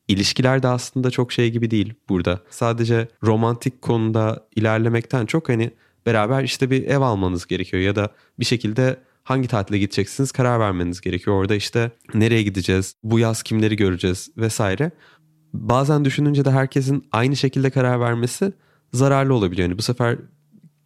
ilişkiler 0.08 0.62
de 0.62 0.68
aslında 0.68 1.10
çok 1.10 1.32
şey 1.32 1.50
gibi 1.50 1.70
değil 1.70 1.94
burada. 2.08 2.40
Sadece 2.50 3.08
romantik 3.24 3.82
konuda 3.82 4.46
ilerlemekten 4.56 5.26
çok 5.26 5.48
hani 5.48 5.70
beraber 6.06 6.44
işte 6.44 6.70
bir 6.70 6.86
ev 6.86 7.00
almanız 7.00 7.46
gerekiyor 7.46 7.82
ya 7.82 7.96
da 7.96 8.12
bir 8.38 8.44
şekilde 8.44 8.96
hangi 9.24 9.48
tatile 9.48 9.78
gideceksiniz 9.78 10.32
karar 10.32 10.60
vermeniz 10.60 11.00
gerekiyor. 11.00 11.36
Orada 11.36 11.54
işte 11.54 11.90
nereye 12.14 12.42
gideceğiz, 12.42 12.94
bu 13.02 13.18
yaz 13.18 13.42
kimleri 13.42 13.76
göreceğiz 13.76 14.30
vesaire. 14.36 14.90
Bazen 15.52 16.04
düşününce 16.04 16.44
de 16.44 16.50
herkesin 16.50 17.08
aynı 17.12 17.36
şekilde 17.36 17.70
karar 17.70 18.00
vermesi 18.00 18.52
zararlı 18.92 19.34
olabiliyor. 19.34 19.68
Yani 19.68 19.78
bu 19.78 19.82
sefer 19.82 20.18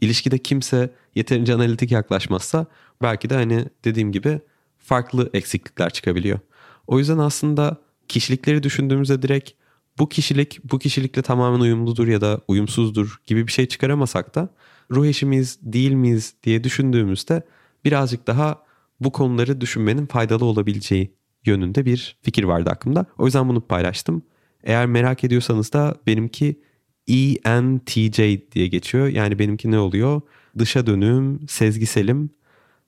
ilişkide 0.01 0.39
kimse 0.39 0.91
yeterince 1.15 1.55
analitik 1.55 1.93
yaklaşmazsa 1.93 2.67
belki 3.03 3.31
de 3.31 3.35
hani 3.35 3.65
dediğim 3.85 4.13
gibi 4.13 4.41
farklı 4.79 5.31
eksiklikler 5.33 5.91
çıkabiliyor. 5.91 6.39
O 6.87 6.99
yüzden 6.99 7.19
aslında 7.19 7.77
kişilikleri 8.09 8.63
düşündüğümüzde 8.63 9.23
direkt 9.23 9.51
bu 9.99 10.09
kişilik 10.09 10.61
bu 10.65 10.79
kişilikle 10.79 11.23
tamamen 11.23 11.61
uyumludur 11.61 12.09
ya 12.09 12.21
da 12.21 12.41
uyumsuzdur 12.49 13.21
gibi 13.27 13.47
bir 13.47 13.53
şey 13.53 13.67
çıkaramasak 13.67 14.35
da 14.35 14.49
ruh 14.91 15.07
eşimiz 15.07 15.59
değil 15.63 15.93
miyiz 15.93 16.35
diye 16.43 16.65
düşündüğümüzde 16.65 17.43
birazcık 17.87 18.27
daha 18.27 18.63
bu 19.01 19.13
konuları 19.13 19.61
düşünmenin 19.61 20.07
faydalı 20.07 20.45
olabileceği 20.45 21.15
yönünde 21.45 21.85
bir 21.85 22.19
fikir 22.23 22.45
vardı 22.45 22.71
aklımda. 22.71 23.07
O 23.19 23.25
yüzden 23.25 23.49
bunu 23.49 23.61
paylaştım. 23.61 24.23
Eğer 24.65 24.87
merak 24.87 25.25
ediyorsanız 25.25 25.73
da 25.73 25.97
benimki 26.07 26.61
ENTJ 27.09 28.19
diye 28.53 28.67
geçiyor. 28.67 29.07
Yani 29.07 29.39
benimki 29.39 29.71
ne 29.71 29.79
oluyor? 29.79 30.21
Dışa 30.59 30.87
dönüm, 30.87 31.49
sezgiselim, 31.49 32.31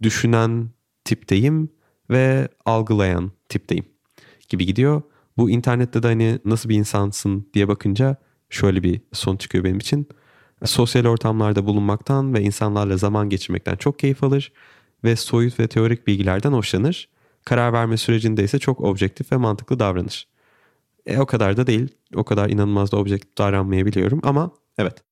düşünen 0.03 0.71
tipteyim 1.05 1.69
ve 2.11 2.49
algılayan 2.65 3.33
tipteyim 3.49 3.85
gibi 4.49 4.67
gidiyor. 4.67 5.03
Bu 5.37 5.51
internette 5.51 6.03
de 6.03 6.07
hani 6.07 6.39
nasıl 6.45 6.69
bir 6.69 6.77
insansın 6.77 7.51
diye 7.55 7.69
bakınca 7.69 8.17
şöyle 8.51 8.83
bir 8.83 9.01
son 9.13 9.37
çıkıyor 9.37 9.65
benim 9.65 9.79
için. 9.79 10.09
Sosyal 10.65 11.05
ortamlarda 11.05 11.67
bulunmaktan 11.67 12.35
ve 12.35 12.43
insanlarla 12.43 12.97
zaman 12.97 13.29
geçirmekten 13.29 13.77
çok 13.77 13.99
keyif 13.99 14.25
alır 14.25 14.53
ve 15.05 15.17
soyut 15.17 15.61
ve 15.61 15.69
teorik 15.69 16.07
bilgilerden 16.07 16.53
hoşlanır. 16.53 17.09
Karar 17.45 17.73
verme 17.73 17.97
sürecinde 17.97 18.45
ise 18.45 18.59
çok 18.59 18.81
objektif 18.81 19.33
ve 19.33 19.37
mantıklı 19.37 19.79
davranır. 19.79 20.29
E, 21.07 21.19
o 21.19 21.27
kadar 21.27 21.57
da 21.57 21.67
değil. 21.67 21.89
O 22.15 22.25
kadar 22.25 22.51
inanılmaz 22.51 22.93
da 22.93 22.97
objektif 22.97 23.39
davranmayabiliyorum 23.39 24.21
ama 24.23 24.51
evet. 24.79 25.03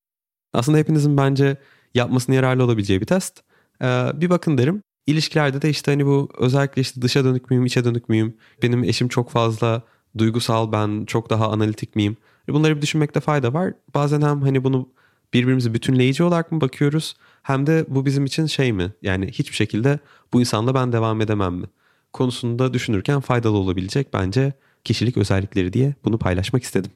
Aslında 0.53 0.77
hepinizin 0.77 1.17
bence 1.17 1.57
yapmasını 1.93 2.35
yararlı 2.35 2.63
olabileceği 2.63 3.01
bir 3.01 3.05
test. 3.05 3.41
Ee, 3.81 4.11
bir 4.15 4.29
bakın 4.29 4.57
derim. 4.57 4.81
İlişkilerde 5.07 5.61
de 5.61 5.69
işte 5.69 5.91
hani 5.91 6.05
bu 6.05 6.29
özellikle 6.37 6.81
işte 6.81 7.01
dışa 7.01 7.23
dönük 7.23 7.49
müyüm, 7.49 7.65
içe 7.65 7.85
dönük 7.85 8.09
müyüm? 8.09 8.37
Benim 8.63 8.83
eşim 8.83 9.07
çok 9.07 9.29
fazla 9.29 9.83
duygusal, 10.17 10.71
ben 10.71 11.05
çok 11.05 11.29
daha 11.29 11.51
analitik 11.51 11.95
miyim? 11.95 12.17
E, 12.49 12.53
bunları 12.53 12.77
bir 12.77 12.81
düşünmekte 12.81 13.19
fayda 13.19 13.53
var. 13.53 13.73
Bazen 13.93 14.21
hem 14.21 14.41
hani 14.41 14.63
bunu 14.63 14.89
birbirimizi 15.33 15.73
bütünleyici 15.73 16.23
olarak 16.23 16.51
mı 16.51 16.61
bakıyoruz? 16.61 17.15
Hem 17.47 17.67
de 17.67 17.85
bu 17.87 18.05
bizim 18.05 18.25
için 18.25 18.45
şey 18.45 18.73
mi? 18.73 18.93
Yani 19.01 19.27
hiçbir 19.31 19.55
şekilde 19.55 19.99
bu 20.33 20.39
insanla 20.39 20.75
ben 20.75 20.91
devam 20.91 21.21
edemem 21.21 21.53
mi? 21.53 21.65
Konusunda 22.13 22.73
düşünürken 22.73 23.19
faydalı 23.19 23.57
olabilecek 23.57 24.13
bence 24.13 24.53
kişilik 24.83 25.17
özellikleri 25.17 25.73
diye 25.73 25.95
bunu 26.05 26.19
paylaşmak 26.19 26.63
istedim. 26.63 26.91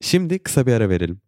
Şimdi 0.00 0.38
kısa 0.38 0.66
bir 0.66 0.72
ara 0.72 0.88
verelim. 0.88 1.20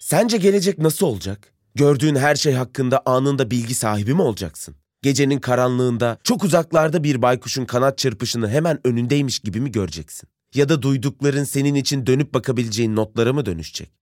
Sence 0.00 0.36
gelecek 0.36 0.78
nasıl 0.78 1.06
olacak? 1.06 1.52
Gördüğün 1.74 2.16
her 2.16 2.34
şey 2.34 2.52
hakkında 2.52 3.02
anında 3.06 3.50
bilgi 3.50 3.74
sahibi 3.74 4.14
mi 4.14 4.22
olacaksın? 4.22 4.74
Gecenin 5.02 5.38
karanlığında 5.38 6.18
çok 6.24 6.44
uzaklarda 6.44 7.04
bir 7.04 7.22
baykuşun 7.22 7.64
kanat 7.64 7.98
çırpışını 7.98 8.48
hemen 8.48 8.80
önündeymiş 8.84 9.38
gibi 9.38 9.60
mi 9.60 9.72
göreceksin? 9.72 10.28
Ya 10.54 10.68
da 10.68 10.82
duydukların 10.82 11.44
senin 11.44 11.74
için 11.74 12.06
dönüp 12.06 12.34
bakabileceğin 12.34 12.96
notlara 12.96 13.32
mı 13.32 13.46
dönüşecek? 13.46 14.01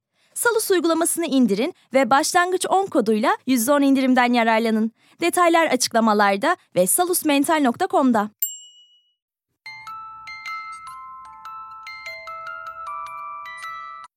Salus 0.33 0.71
uygulamasını 0.71 1.25
indirin 1.25 1.73
ve 1.93 2.09
başlangıç 2.09 2.65
10 2.69 2.85
koduyla 2.85 3.37
%10 3.47 3.83
indirimden 3.83 4.33
yararlanın. 4.33 4.91
Detaylar 5.21 5.67
açıklamalarda 5.67 6.57
ve 6.75 6.87
salusmental.com'da. 6.87 8.29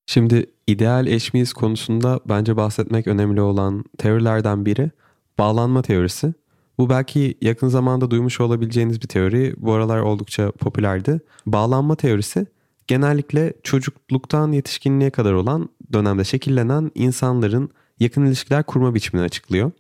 Şimdi 0.07 0.47
ideal 0.67 1.07
eş 1.07 1.35
miyiz 1.35 1.53
konusunda 1.53 2.21
bence 2.29 2.57
bahsetmek 2.57 3.07
önemli 3.07 3.41
olan 3.41 3.85
teorilerden 3.99 4.67
biri 4.67 4.91
bağlanma 5.39 5.83
teorisi. 5.83 6.35
Bu 6.79 6.89
belki 6.89 7.39
yakın 7.41 7.69
zamanda 7.69 8.11
duymuş 8.11 8.41
olabileceğiniz 8.41 9.03
bir 9.03 9.09
teori. 9.09 9.55
Bu 9.57 9.73
aralar 9.73 9.99
oldukça 9.99 10.53
popülerdi. 10.53 11.21
Bağlanma 11.47 11.97
teorisi 11.97 12.47
genellikle 12.87 13.53
çocukluktan 13.63 14.53
yetişkinliğe 14.53 15.11
kadar 15.11 15.33
olan 15.33 15.69
dönemde 15.93 16.25
şekillenen 16.25 16.91
insanların 16.95 17.71
yakın 18.01 18.27
ilişkiler 18.27 18.63
kurma 18.63 18.95
biçimini 18.95 19.25
açıklıyor. 19.25 19.73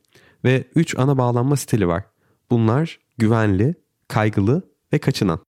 Ve 0.45 0.65
3 0.75 0.99
ana 0.99 1.19
bağlanma 1.19 1.57
stili 1.57 1.89
var. 1.89 2.05
Bunlar 2.51 2.99
güvenli, 3.19 3.75
kaygılı 4.09 4.63
ve 4.93 4.99
kaçınan. 4.99 5.41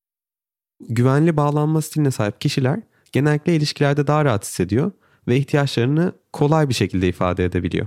Güvenli 0.88 1.36
bağlanma 1.36 1.82
stiline 1.82 2.10
sahip 2.10 2.40
kişiler 2.40 2.80
genellikle 3.12 3.56
ilişkilerde 3.56 4.06
daha 4.06 4.24
rahat 4.24 4.44
hissediyor 4.44 4.92
ve 5.28 5.36
ihtiyaçlarını 5.36 6.12
kolay 6.32 6.68
bir 6.68 6.74
şekilde 6.74 7.08
ifade 7.08 7.44
edebiliyor. 7.44 7.86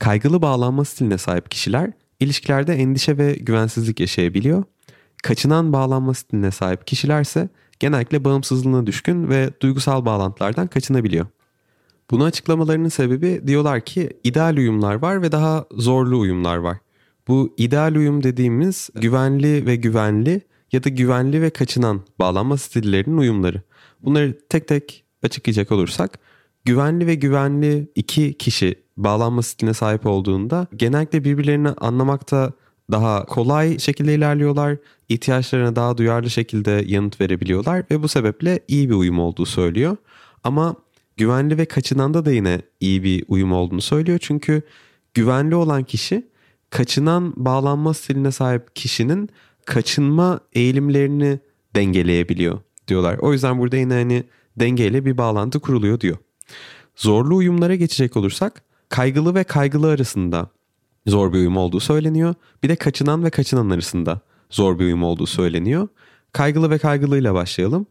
Kaygılı 0.00 0.42
bağlanma 0.42 0.84
stiline 0.84 1.18
sahip 1.18 1.50
kişiler 1.50 1.92
ilişkilerde 2.20 2.74
endişe 2.74 3.18
ve 3.18 3.32
güvensizlik 3.32 4.00
yaşayabiliyor. 4.00 4.64
Kaçınan 5.22 5.72
bağlanma 5.72 6.14
stiline 6.14 6.50
sahip 6.50 6.86
kişiler 6.86 7.20
ise 7.20 7.48
genellikle 7.80 8.24
bağımsızlığına 8.24 8.86
düşkün 8.86 9.28
ve 9.28 9.50
duygusal 9.60 10.04
bağlantılardan 10.04 10.66
kaçınabiliyor. 10.66 11.26
Bunu 12.10 12.24
açıklamalarının 12.24 12.88
sebebi 12.88 13.42
diyorlar 13.46 13.80
ki 13.80 14.10
ideal 14.24 14.56
uyumlar 14.56 14.94
var 14.94 15.22
ve 15.22 15.32
daha 15.32 15.64
zorlu 15.70 16.18
uyumlar 16.18 16.56
var. 16.56 16.76
Bu 17.28 17.54
ideal 17.56 17.94
uyum 17.94 18.22
dediğimiz 18.22 18.90
güvenli 18.94 19.66
ve 19.66 19.76
güvenli 19.76 20.40
ya 20.72 20.84
da 20.84 20.88
güvenli 20.88 21.42
ve 21.42 21.50
kaçınan 21.50 22.00
bağlanma 22.18 22.56
stillerinin 22.56 23.18
uyumları. 23.18 23.62
Bunları 24.02 24.38
tek 24.48 24.68
tek 24.68 25.04
açıklayacak 25.22 25.72
olursak 25.72 26.18
güvenli 26.64 27.06
ve 27.06 27.14
güvenli 27.14 27.92
iki 27.94 28.38
kişi 28.38 28.74
bağlanma 28.96 29.42
stiline 29.42 29.74
sahip 29.74 30.06
olduğunda 30.06 30.66
genellikle 30.76 31.24
birbirlerini 31.24 31.68
anlamakta 31.68 32.52
daha 32.90 33.26
kolay 33.26 33.78
şekilde 33.78 34.14
ilerliyorlar. 34.14 34.76
ihtiyaçlarına 35.08 35.76
daha 35.76 35.98
duyarlı 35.98 36.30
şekilde 36.30 36.84
yanıt 36.86 37.20
verebiliyorlar 37.20 37.84
ve 37.90 38.02
bu 38.02 38.08
sebeple 38.08 38.60
iyi 38.68 38.90
bir 38.90 38.94
uyum 38.94 39.18
olduğu 39.18 39.46
söylüyor. 39.46 39.96
Ama 40.44 40.76
güvenli 41.16 41.58
ve 41.58 41.64
kaçınanda 41.64 42.24
da 42.24 42.32
yine 42.32 42.62
iyi 42.80 43.02
bir 43.02 43.24
uyum 43.28 43.52
olduğunu 43.52 43.80
söylüyor. 43.80 44.18
Çünkü 44.22 44.62
güvenli 45.14 45.54
olan 45.54 45.84
kişi 45.84 46.26
kaçınan 46.70 47.32
bağlanma 47.36 47.94
stiline 47.94 48.32
sahip 48.32 48.76
kişinin 48.76 49.28
kaçınma 49.64 50.40
eğilimlerini 50.52 51.40
dengeleyebiliyor 51.76 52.58
diyorlar. 52.88 53.18
O 53.18 53.32
yüzden 53.32 53.58
burada 53.58 53.76
yine 53.76 53.94
hani 53.94 54.24
dengeyle 54.56 55.04
bir 55.04 55.18
bağlantı 55.18 55.60
kuruluyor 55.60 56.00
diyor. 56.00 56.16
Zorlu 56.96 57.36
uyumlara 57.36 57.74
geçecek 57.74 58.16
olursak 58.16 58.62
kaygılı 58.88 59.34
ve 59.34 59.44
kaygılı 59.44 59.90
arasında 59.90 60.50
zor 61.08 61.32
bir 61.32 61.38
uyum 61.38 61.56
olduğu 61.56 61.80
söyleniyor. 61.80 62.34
Bir 62.62 62.68
de 62.68 62.76
kaçınan 62.76 63.24
ve 63.24 63.30
kaçınan 63.30 63.70
arasında 63.70 64.20
zor 64.50 64.78
bir 64.78 64.84
uyum 64.84 65.02
olduğu 65.02 65.26
söyleniyor. 65.26 65.88
Kaygılı 66.32 66.70
ve 66.70 66.78
kaygılıyla 66.78 67.34
başlayalım. 67.34 67.86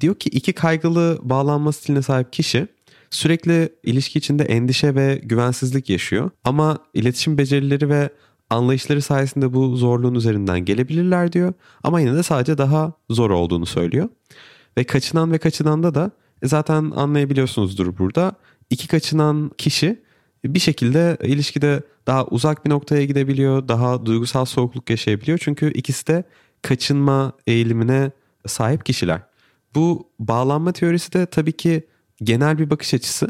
Diyor 0.00 0.14
ki 0.14 0.28
iki 0.28 0.52
kaygılı 0.52 1.18
bağlanma 1.22 1.72
stiline 1.72 2.02
sahip 2.02 2.32
kişi 2.32 2.66
sürekli 3.10 3.72
ilişki 3.84 4.18
içinde 4.18 4.44
endişe 4.44 4.94
ve 4.94 5.20
güvensizlik 5.22 5.90
yaşıyor. 5.90 6.30
Ama 6.44 6.78
iletişim 6.94 7.38
becerileri 7.38 7.88
ve 7.88 8.10
anlayışları 8.50 9.02
sayesinde 9.02 9.52
bu 9.52 9.76
zorluğun 9.76 10.14
üzerinden 10.14 10.64
gelebilirler 10.64 11.32
diyor. 11.32 11.52
Ama 11.82 12.00
yine 12.00 12.14
de 12.14 12.22
sadece 12.22 12.58
daha 12.58 12.92
zor 13.10 13.30
olduğunu 13.30 13.66
söylüyor. 13.66 14.08
Ve 14.78 14.84
kaçınan 14.84 15.32
ve 15.32 15.38
kaçınanda 15.38 15.94
da 15.94 16.10
e, 16.42 16.48
zaten 16.48 16.92
anlayabiliyorsunuzdur 16.96 17.98
burada. 17.98 18.32
İki 18.70 18.88
kaçınan 18.88 19.50
kişi 19.58 20.02
bir 20.44 20.58
şekilde 20.58 21.16
ilişkide 21.22 21.82
daha 22.06 22.26
uzak 22.26 22.64
bir 22.64 22.70
noktaya 22.70 23.04
gidebiliyor, 23.04 23.68
daha 23.68 24.06
duygusal 24.06 24.44
soğukluk 24.44 24.90
yaşayabiliyor. 24.90 25.38
Çünkü 25.42 25.72
ikisi 25.72 26.06
de 26.06 26.24
kaçınma 26.62 27.32
eğilimine 27.46 28.10
sahip 28.46 28.86
kişiler. 28.86 29.22
Bu 29.74 30.08
bağlanma 30.18 30.72
teorisi 30.72 31.12
de 31.12 31.26
tabii 31.26 31.52
ki 31.52 31.86
genel 32.22 32.58
bir 32.58 32.70
bakış 32.70 32.94
açısı 32.94 33.28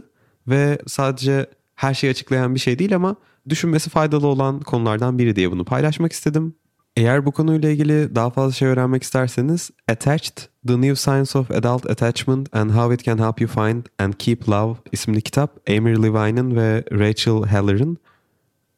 ve 0.48 0.78
sadece 0.86 1.46
her 1.74 1.94
şeyi 1.94 2.10
açıklayan 2.10 2.54
bir 2.54 2.60
şey 2.60 2.78
değil 2.78 2.94
ama 2.94 3.16
düşünmesi 3.48 3.90
faydalı 3.90 4.26
olan 4.26 4.60
konulardan 4.60 5.18
biri 5.18 5.36
diye 5.36 5.50
bunu 5.50 5.64
paylaşmak 5.64 6.12
istedim. 6.12 6.54
Eğer 6.96 7.26
bu 7.26 7.32
konuyla 7.32 7.70
ilgili 7.70 8.14
daha 8.14 8.30
fazla 8.30 8.52
şey 8.52 8.68
öğrenmek 8.68 9.02
isterseniz 9.02 9.70
Attached, 9.88 10.36
The 10.66 10.80
New 10.80 10.94
Science 10.94 11.38
of 11.38 11.50
Adult 11.50 11.90
Attachment 11.90 12.56
and 12.56 12.70
How 12.70 12.94
It 12.94 13.04
Can 13.04 13.18
Help 13.18 13.40
You 13.40 13.50
Find 13.50 13.84
and 13.98 14.12
Keep 14.18 14.48
Love 14.48 14.76
isimli 14.92 15.22
kitap 15.22 15.70
Amir 15.70 15.96
Levine'ın 15.96 16.56
ve 16.56 16.84
Rachel 16.92 17.46
Heller'ın. 17.46 17.98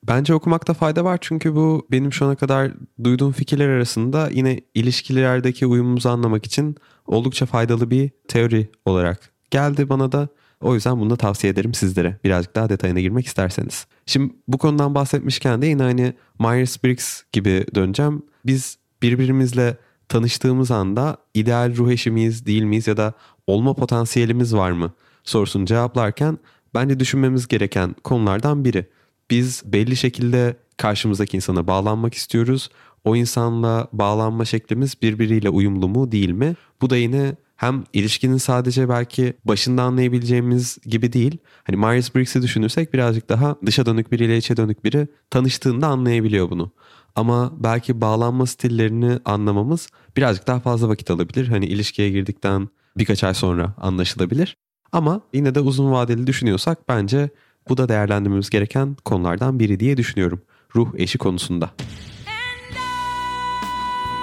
Bence 0.08 0.34
okumakta 0.34 0.74
fayda 0.74 1.04
var 1.04 1.18
çünkü 1.20 1.54
bu 1.54 1.86
benim 1.90 2.12
şu 2.12 2.26
ana 2.26 2.36
kadar 2.36 2.72
duyduğum 3.04 3.32
fikirler 3.32 3.68
arasında 3.68 4.28
yine 4.32 4.60
ilişkilerdeki 4.74 5.66
uyumumuzu 5.66 6.08
anlamak 6.08 6.46
için 6.46 6.76
oldukça 7.06 7.46
faydalı 7.46 7.90
bir 7.90 8.10
teori 8.28 8.68
olarak 8.84 9.30
geldi 9.50 9.88
bana 9.88 10.12
da. 10.12 10.28
O 10.62 10.74
yüzden 10.74 11.00
bunu 11.00 11.10
da 11.10 11.16
tavsiye 11.16 11.52
ederim 11.52 11.74
sizlere 11.74 12.16
birazcık 12.24 12.54
daha 12.54 12.68
detayına 12.68 13.00
girmek 13.00 13.26
isterseniz. 13.26 13.86
Şimdi 14.06 14.34
bu 14.48 14.58
konudan 14.58 14.94
bahsetmişken 14.94 15.62
de 15.62 15.66
yine 15.66 15.82
hani 15.82 16.14
Myers-Briggs 16.38 17.22
gibi 17.32 17.66
döneceğim. 17.74 18.22
Biz 18.46 18.78
birbirimizle 19.02 19.76
tanıştığımız 20.08 20.70
anda 20.70 21.16
ideal 21.34 21.76
ruh 21.76 21.90
eşi 21.90 22.10
miyiz 22.10 22.46
değil 22.46 22.62
miyiz 22.62 22.86
ya 22.86 22.96
da 22.96 23.12
olma 23.46 23.74
potansiyelimiz 23.74 24.54
var 24.54 24.70
mı 24.70 24.92
sorusunu 25.24 25.66
cevaplarken 25.66 26.38
bence 26.74 27.00
düşünmemiz 27.00 27.48
gereken 27.48 27.94
konulardan 28.04 28.64
biri. 28.64 28.86
Biz 29.30 29.62
belli 29.64 29.96
şekilde 29.96 30.56
karşımızdaki 30.76 31.36
insana 31.36 31.66
bağlanmak 31.66 32.14
istiyoruz. 32.14 32.70
O 33.04 33.16
insanla 33.16 33.88
bağlanma 33.92 34.44
şeklimiz 34.44 35.02
birbiriyle 35.02 35.48
uyumlu 35.48 35.88
mu 35.88 36.12
değil 36.12 36.30
mi? 36.30 36.56
Bu 36.80 36.90
da 36.90 36.96
yine 36.96 37.36
hem 37.62 37.84
ilişkinin 37.92 38.36
sadece 38.36 38.88
belki 38.88 39.34
başında 39.44 39.82
anlayabileceğimiz 39.82 40.78
gibi 40.86 41.12
değil. 41.12 41.38
Hani 41.64 41.76
Myers-Briggs'i 41.76 42.42
düşünürsek 42.42 42.94
birazcık 42.94 43.28
daha 43.28 43.56
dışa 43.66 43.86
dönük 43.86 44.12
biriyle 44.12 44.36
içe 44.36 44.56
dönük 44.56 44.84
biri 44.84 45.08
tanıştığında 45.30 45.86
anlayabiliyor 45.86 46.50
bunu. 46.50 46.72
Ama 47.16 47.52
belki 47.58 48.00
bağlanma 48.00 48.46
stillerini 48.46 49.18
anlamamız 49.24 49.88
birazcık 50.16 50.46
daha 50.46 50.60
fazla 50.60 50.88
vakit 50.88 51.10
alabilir. 51.10 51.48
Hani 51.48 51.66
ilişkiye 51.66 52.10
girdikten 52.10 52.68
birkaç 52.96 53.24
ay 53.24 53.34
sonra 53.34 53.74
anlaşılabilir. 53.80 54.56
Ama 54.92 55.20
yine 55.32 55.54
de 55.54 55.60
uzun 55.60 55.92
vadeli 55.92 56.26
düşünüyorsak 56.26 56.88
bence 56.88 57.30
bu 57.68 57.76
da 57.76 57.88
değerlendirmemiz 57.88 58.50
gereken 58.50 58.96
konulardan 59.04 59.58
biri 59.58 59.80
diye 59.80 59.96
düşünüyorum. 59.96 60.42
Ruh 60.76 60.88
eşi 60.96 61.18
konusunda. 61.18 61.70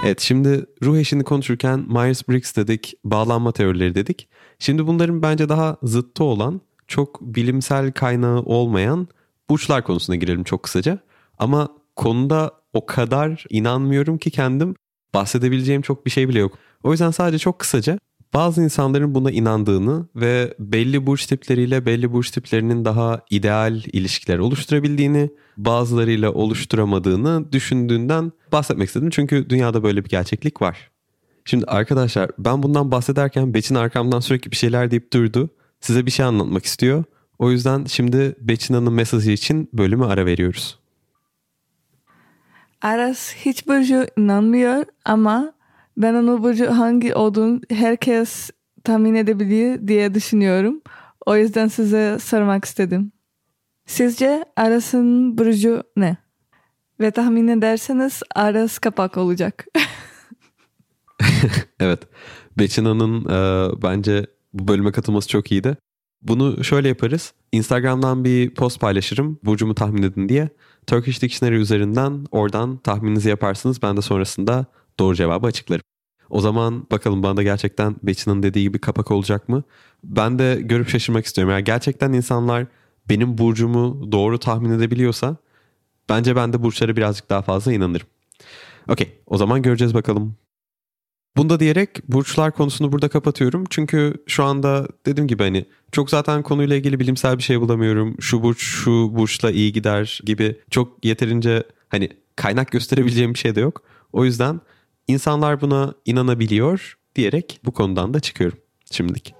Evet 0.05 0.19
şimdi 0.19 0.65
ruh 0.83 0.97
eşini 0.97 1.23
konuşurken 1.23 1.79
Myers-Briggs 1.79 2.55
dedik, 2.55 2.93
bağlanma 3.03 3.51
teorileri 3.51 3.95
dedik. 3.95 4.27
Şimdi 4.59 4.87
bunların 4.87 5.21
bence 5.21 5.49
daha 5.49 5.77
zıttı 5.83 6.23
olan, 6.23 6.61
çok 6.87 7.21
bilimsel 7.21 7.91
kaynağı 7.91 8.39
olmayan 8.39 9.07
burçlar 9.49 9.83
konusuna 9.83 10.15
girelim 10.15 10.43
çok 10.43 10.63
kısaca. 10.63 10.99
Ama 11.39 11.69
konuda 11.95 12.51
o 12.73 12.85
kadar 12.85 13.45
inanmıyorum 13.49 14.17
ki 14.17 14.31
kendim 14.31 14.75
bahsedebileceğim 15.13 15.81
çok 15.81 16.05
bir 16.05 16.11
şey 16.11 16.29
bile 16.29 16.39
yok. 16.39 16.57
O 16.83 16.91
yüzden 16.91 17.11
sadece 17.11 17.39
çok 17.39 17.59
kısaca 17.59 17.99
bazı 18.33 18.63
insanların 18.63 19.15
buna 19.15 19.31
inandığını 19.31 20.05
ve 20.15 20.53
belli 20.59 21.05
burç 21.05 21.25
tipleriyle 21.25 21.85
belli 21.85 22.13
burç 22.13 22.31
tiplerinin 22.31 22.85
daha 22.85 23.21
ideal 23.29 23.75
ilişkiler 23.75 24.39
oluşturabildiğini, 24.39 25.29
bazılarıyla 25.57 26.31
oluşturamadığını 26.31 27.51
düşündüğünden 27.51 28.31
bahsetmek 28.51 28.87
istedim. 28.87 29.09
Çünkü 29.09 29.49
dünyada 29.49 29.83
böyle 29.83 30.05
bir 30.05 30.09
gerçeklik 30.09 30.61
var. 30.61 30.91
Şimdi 31.45 31.65
arkadaşlar 31.65 32.31
ben 32.37 32.63
bundan 32.63 32.91
bahsederken 32.91 33.53
Beçin 33.53 33.75
arkamdan 33.75 34.19
sürekli 34.19 34.51
bir 34.51 34.55
şeyler 34.55 34.91
deyip 34.91 35.13
durdu. 35.13 35.49
Size 35.81 36.05
bir 36.05 36.11
şey 36.11 36.25
anlatmak 36.25 36.65
istiyor. 36.65 37.03
O 37.39 37.51
yüzden 37.51 37.85
şimdi 37.85 38.35
Beçina'nın 38.41 38.93
mesajı 38.93 39.31
için 39.31 39.69
bölümü 39.73 40.05
ara 40.05 40.25
veriyoruz. 40.25 40.79
Aras 42.81 43.33
hiç 43.35 43.67
burcu 43.67 44.07
inanmıyor 44.17 44.85
ama 45.05 45.53
ben 45.99 46.13
onun 46.13 46.43
burcu 46.43 46.71
hangi 46.71 47.15
olduğunu 47.15 47.61
herkes 47.69 48.49
tahmin 48.83 49.15
edebilir 49.15 49.87
diye 49.87 50.13
düşünüyorum. 50.13 50.81
O 51.25 51.35
yüzden 51.35 51.67
size 51.67 52.17
sormak 52.19 52.65
istedim. 52.65 53.11
Sizce 53.85 54.45
Aras'ın 54.55 55.37
burcu 55.37 55.83
ne? 55.97 56.17
Ve 56.99 57.11
tahmin 57.11 57.47
ederseniz 57.47 58.21
Aras 58.35 58.79
kapak 58.79 59.17
olacak. 59.17 59.65
evet. 61.79 61.99
Beçina'nın 62.57 63.25
e, 63.25 63.69
bence 63.81 64.25
bu 64.53 64.67
bölüme 64.67 64.91
katılması 64.91 65.27
çok 65.27 65.51
iyiydi. 65.51 65.77
Bunu 66.21 66.63
şöyle 66.63 66.87
yaparız. 66.87 67.33
Instagram'dan 67.51 68.23
bir 68.23 68.53
post 68.53 68.79
paylaşırım. 68.79 69.39
Burcumu 69.43 69.75
tahmin 69.75 70.03
edin 70.03 70.29
diye. 70.29 70.49
Turkish 70.87 71.21
Dictionary 71.21 71.55
üzerinden 71.55 72.25
oradan 72.31 72.77
tahmininizi 72.77 73.29
yaparsınız. 73.29 73.81
Ben 73.81 73.97
de 73.97 74.01
sonrasında 74.01 74.65
doğru 74.99 75.15
cevabı 75.15 75.47
açıklarım. 75.47 75.88
O 76.29 76.41
zaman 76.41 76.87
bakalım 76.91 77.23
bana 77.23 77.37
da 77.37 77.43
gerçekten 77.43 77.95
Beçin'in 78.03 78.43
dediği 78.43 78.63
gibi 78.63 78.79
kapak 78.79 79.11
olacak 79.11 79.49
mı? 79.49 79.63
Ben 80.03 80.39
de 80.39 80.59
görüp 80.61 80.89
şaşırmak 80.89 81.25
istiyorum. 81.25 81.53
Eğer 81.53 81.59
gerçekten 81.59 82.13
insanlar 82.13 82.65
benim 83.09 83.37
burcumu 83.37 84.11
doğru 84.11 84.39
tahmin 84.39 84.71
edebiliyorsa 84.71 85.37
bence 86.09 86.35
ben 86.35 86.53
de 86.53 86.63
burçlara 86.63 86.95
birazcık 86.95 87.29
daha 87.29 87.41
fazla 87.41 87.73
inanırım. 87.73 88.07
Okey 88.89 89.21
o 89.25 89.37
zaman 89.37 89.61
göreceğiz 89.61 89.93
bakalım. 89.93 90.35
Bunda 91.37 91.59
diyerek 91.59 92.07
burçlar 92.07 92.51
konusunu 92.51 92.91
burada 92.91 93.09
kapatıyorum. 93.09 93.63
Çünkü 93.69 94.13
şu 94.27 94.43
anda 94.43 94.87
dediğim 95.05 95.27
gibi 95.27 95.43
hani 95.43 95.65
çok 95.91 96.09
zaten 96.09 96.43
konuyla 96.43 96.75
ilgili 96.75 96.99
bilimsel 96.99 97.37
bir 97.37 97.43
şey 97.43 97.61
bulamıyorum. 97.61 98.15
Şu 98.21 98.43
burç 98.43 98.59
şu 98.59 98.91
burçla 99.15 99.51
iyi 99.51 99.73
gider 99.73 100.19
gibi 100.25 100.59
çok 100.69 101.05
yeterince 101.05 101.63
hani 101.89 102.09
kaynak 102.35 102.71
gösterebileceğim 102.71 103.33
bir 103.33 103.39
şey 103.39 103.55
de 103.55 103.61
yok. 103.61 103.83
O 104.13 104.25
yüzden 104.25 104.61
insanlar 105.09 105.61
buna 105.61 105.93
inanabiliyor 106.05 106.97
diyerek 107.15 107.59
bu 107.65 107.71
konudan 107.71 108.13
da 108.13 108.19
çıkıyorum 108.19 108.57
şimdilik. 108.91 109.35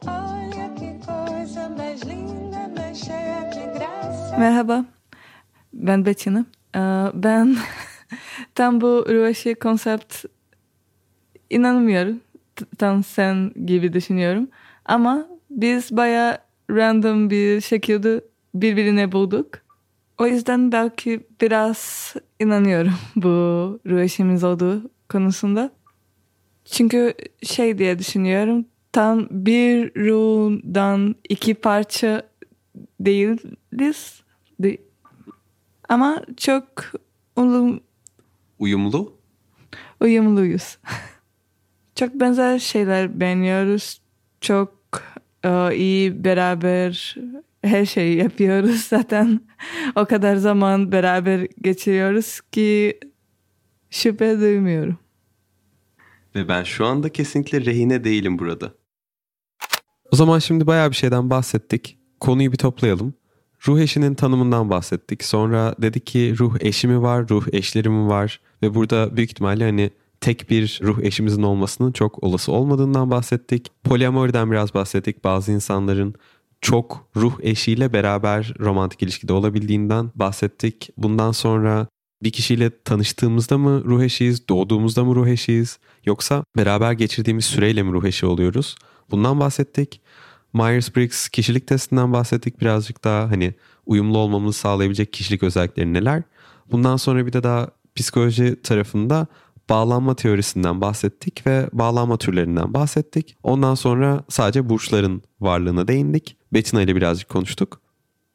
Merhaba, 4.40 4.86
ben 5.74 6.06
Bettina. 6.06 6.46
Ee, 6.76 6.80
Ben 7.14 7.58
tam 8.56 8.82
bu 8.82 9.06
Ruashi 9.10 9.56
konsept 9.56 10.26
inanmıyorum. 11.50 12.20
Tam 12.78 13.04
sen 13.04 13.52
gibi 13.66 13.94
düşünüyorum. 13.94 14.48
Ama 14.86 15.28
biz 15.50 15.98
baya 15.98 16.46
random 16.72 17.30
bir 17.30 17.62
şekilde 17.62 18.22
birbirine 18.54 19.12
bulduk. 19.12 19.48
O 20.18 20.28
yüzden 20.28 20.72
belki 20.72 21.28
biraz 21.42 22.14
inanıyorum 22.40 22.94
bu 23.16 23.30
Ruashi'miz 23.88 24.44
olduğu 24.44 24.99
konusunda. 25.10 25.72
Çünkü 26.66 27.14
şey 27.44 27.78
diye 27.78 28.00
düşünüyorum. 28.00 28.66
Tam 28.92 29.28
bir 29.32 29.96
ruhdan 29.96 31.16
iki 31.30 31.54
parça 31.54 32.30
değiliz. 33.00 34.22
De- 34.60 34.78
ama 35.90 36.24
çok 36.38 36.64
uyum, 37.36 37.80
Uyumlu? 38.60 39.18
uyumluyuz. 40.02 40.78
çok 41.96 42.14
benzer 42.14 42.60
şeyler 42.60 43.20
beğeniyoruz. 43.20 44.02
Çok 44.42 44.80
e, 45.44 45.76
iyi 45.76 46.24
beraber 46.24 47.16
her 47.62 47.86
şeyi 47.86 48.18
yapıyoruz 48.18 48.82
zaten. 48.90 49.40
o 49.96 50.06
kadar 50.06 50.36
zaman 50.36 50.92
beraber 50.92 51.48
geçiriyoruz 51.62 52.42
ki 52.42 53.00
şüphe 53.90 54.40
duymuyorum. 54.40 54.98
Ve 56.36 56.48
ben 56.48 56.64
şu 56.64 56.86
anda 56.86 57.10
kesinlikle 57.10 57.66
rehine 57.66 58.04
değilim 58.04 58.40
burada. 58.40 58.74
O 60.12 60.16
zaman 60.16 60.40
şimdi 60.40 60.68
bayağı 60.68 60.90
bir 60.90 60.96
şeyden 60.96 61.30
bahsettik. 61.30 61.98
Konuyu 62.20 62.52
bir 62.52 62.58
toplayalım. 62.58 63.14
Ruh 63.68 63.80
eşinin 63.80 64.16
tanımından 64.16 64.70
bahsettik. 64.70 65.24
Sonra 65.24 65.76
dedik 65.82 66.06
ki 66.06 66.36
ruh 66.40 66.58
eşi 66.60 66.88
mi 66.88 67.02
var, 67.02 67.30
ruh 67.30 67.48
eşleri 67.52 67.90
mi 67.90 68.08
var? 68.08 68.42
Ve 68.64 68.76
burada 68.76 69.18
büyük 69.18 69.32
ihtimalle 69.32 69.64
hani 69.64 69.92
tek 70.22 70.50
bir 70.50 70.80
ruh 70.84 71.00
eşimizin 71.00 71.44
olmasının 71.44 71.92
çok 71.92 72.24
olası 72.24 72.52
olmadığından 72.52 73.12
bahsettik. 73.12 73.72
Poliamoriden 73.84 74.52
biraz 74.52 74.74
bahsettik. 74.74 75.24
Bazı 75.24 75.52
insanların 75.52 76.16
çok 76.62 77.10
ruh 77.16 77.34
eşiyle 77.42 77.94
beraber 77.94 78.54
romantik 78.60 79.04
ilişkide 79.04 79.34
olabildiğinden 79.34 80.12
bahsettik. 80.16 80.90
Bundan 80.98 81.32
sonra 81.32 81.88
bir 82.24 82.32
kişiyle 82.32 82.84
tanıştığımızda 82.84 83.58
mı 83.58 83.84
ruh 83.86 84.02
eşiyiz, 84.02 84.48
doğduğumuzda 84.48 85.04
mı 85.04 85.16
ruh 85.16 85.28
eşiyiz 85.28 85.80
yoksa 86.06 86.44
beraber 86.58 86.92
geçirdiğimiz 86.92 87.46
süreyle 87.46 87.84
mi 87.84 87.92
ruh 87.92 88.06
eşi 88.06 88.26
oluyoruz? 88.26 88.76
Bundan 89.12 89.40
bahsettik. 89.40 90.02
Myers-Briggs 90.54 91.30
kişilik 91.30 91.68
testinden 91.68 92.14
bahsettik 92.14 92.62
birazcık 92.62 93.04
daha 93.04 93.32
hani 93.32 93.54
uyumlu 93.86 94.18
olmamızı 94.18 94.60
sağlayabilecek 94.60 95.14
kişilik 95.14 95.44
özellikleri 95.44 95.94
neler. 95.94 96.24
Bundan 96.72 96.98
sonra 96.98 97.26
bir 97.26 97.34
de 97.34 97.44
daha 97.44 97.70
psikoloji 97.96 98.62
tarafında 98.64 99.28
bağlanma 99.70 100.16
teorisinden 100.16 100.82
bahsettik 100.82 101.48
ve 101.48 101.70
bağlanma 101.74 102.18
türlerinden 102.18 102.74
bahsettik. 102.74 103.38
Ondan 103.44 103.76
sonra 103.76 104.24
sadece 104.30 104.70
burçların 104.70 105.22
varlığına 105.40 105.88
değindik. 105.88 106.38
Bettina 106.54 106.82
ile 106.82 106.96
birazcık 106.96 107.30
konuştuk. 107.30 107.82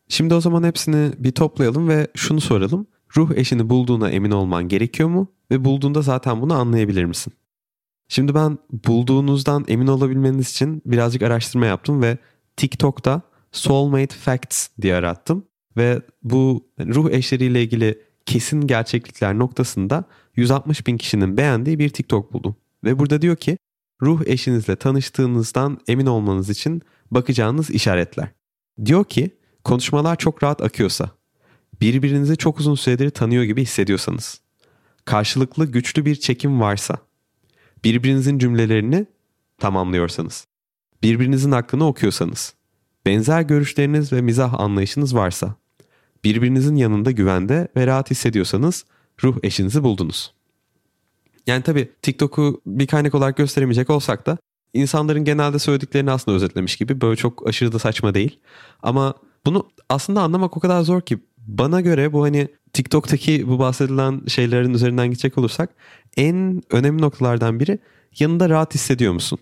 Şimdi 0.08 0.34
o 0.34 0.40
zaman 0.40 0.62
hepsini 0.62 1.12
bir 1.18 1.32
toplayalım 1.32 1.88
ve 1.88 2.08
şunu 2.14 2.40
soralım. 2.40 2.86
Ruh 3.16 3.30
eşini 3.34 3.70
bulduğuna 3.70 4.10
emin 4.10 4.30
olman 4.30 4.68
gerekiyor 4.68 5.08
mu? 5.08 5.32
Ve 5.50 5.64
bulduğunda 5.64 6.02
zaten 6.02 6.40
bunu 6.40 6.54
anlayabilir 6.54 7.04
misin? 7.04 7.32
Şimdi 8.08 8.34
ben 8.34 8.58
bulduğunuzdan 8.86 9.64
emin 9.68 9.86
olabilmeniz 9.86 10.50
için 10.50 10.82
birazcık 10.86 11.22
araştırma 11.22 11.66
yaptım 11.66 12.02
ve 12.02 12.18
TikTok'ta 12.56 13.22
Soulmate 13.52 14.16
Facts 14.16 14.68
diye 14.82 14.94
arattım. 14.94 15.46
Ve 15.76 16.02
bu 16.22 16.68
ruh 16.80 17.10
eşleriyle 17.10 17.62
ilgili 17.62 18.02
kesin 18.26 18.60
gerçeklikler 18.60 19.38
noktasında 19.38 20.04
160 20.36 20.86
bin 20.86 20.96
kişinin 20.96 21.36
beğendiği 21.36 21.78
bir 21.78 21.88
TikTok 21.88 22.32
buldum. 22.32 22.56
Ve 22.84 22.98
burada 22.98 23.22
diyor 23.22 23.36
ki 23.36 23.58
ruh 24.02 24.22
eşinizle 24.26 24.76
tanıştığınızdan 24.76 25.80
emin 25.88 26.06
olmanız 26.06 26.50
için 26.50 26.82
bakacağınız 27.10 27.70
işaretler. 27.70 28.28
Diyor 28.84 29.04
ki 29.04 29.30
konuşmalar 29.64 30.16
çok 30.16 30.42
rahat 30.42 30.62
akıyorsa, 30.62 31.10
birbirinizi 31.84 32.36
çok 32.36 32.60
uzun 32.60 32.74
süredir 32.74 33.10
tanıyor 33.10 33.44
gibi 33.44 33.62
hissediyorsanız, 33.62 34.40
karşılıklı 35.04 35.66
güçlü 35.66 36.06
bir 36.06 36.14
çekim 36.14 36.60
varsa, 36.60 36.98
birbirinizin 37.84 38.38
cümlelerini 38.38 39.06
tamamlıyorsanız, 39.58 40.46
birbirinizin 41.02 41.52
hakkını 41.52 41.86
okuyorsanız, 41.86 42.54
benzer 43.06 43.42
görüşleriniz 43.42 44.12
ve 44.12 44.20
mizah 44.20 44.60
anlayışınız 44.60 45.14
varsa, 45.14 45.54
birbirinizin 46.24 46.76
yanında 46.76 47.10
güvende 47.10 47.68
ve 47.76 47.86
rahat 47.86 48.10
hissediyorsanız 48.10 48.84
ruh 49.24 49.38
eşinizi 49.42 49.82
buldunuz. 49.82 50.34
Yani 51.46 51.62
tabii 51.62 51.92
TikTok'u 52.02 52.62
bir 52.66 52.86
kaynak 52.86 53.14
olarak 53.14 53.36
gösteremeyecek 53.36 53.90
olsak 53.90 54.26
da 54.26 54.38
insanların 54.74 55.24
genelde 55.24 55.58
söylediklerini 55.58 56.10
aslında 56.10 56.36
özetlemiş 56.36 56.76
gibi 56.76 57.00
böyle 57.00 57.16
çok 57.16 57.48
aşırı 57.48 57.72
da 57.72 57.78
saçma 57.78 58.14
değil. 58.14 58.38
Ama 58.82 59.14
bunu 59.46 59.68
aslında 59.88 60.22
anlamak 60.22 60.56
o 60.56 60.60
kadar 60.60 60.82
zor 60.82 61.00
ki 61.00 61.18
bana 61.46 61.80
göre 61.80 62.12
bu 62.12 62.22
hani 62.22 62.48
TikTok'taki 62.72 63.48
bu 63.48 63.58
bahsedilen 63.58 64.22
şeylerin 64.28 64.74
üzerinden 64.74 65.06
gidecek 65.06 65.38
olursak 65.38 65.70
en 66.16 66.62
önemli 66.70 67.02
noktalardan 67.02 67.60
biri 67.60 67.78
yanında 68.18 68.48
rahat 68.48 68.74
hissediyor 68.74 69.12
musun? 69.12 69.38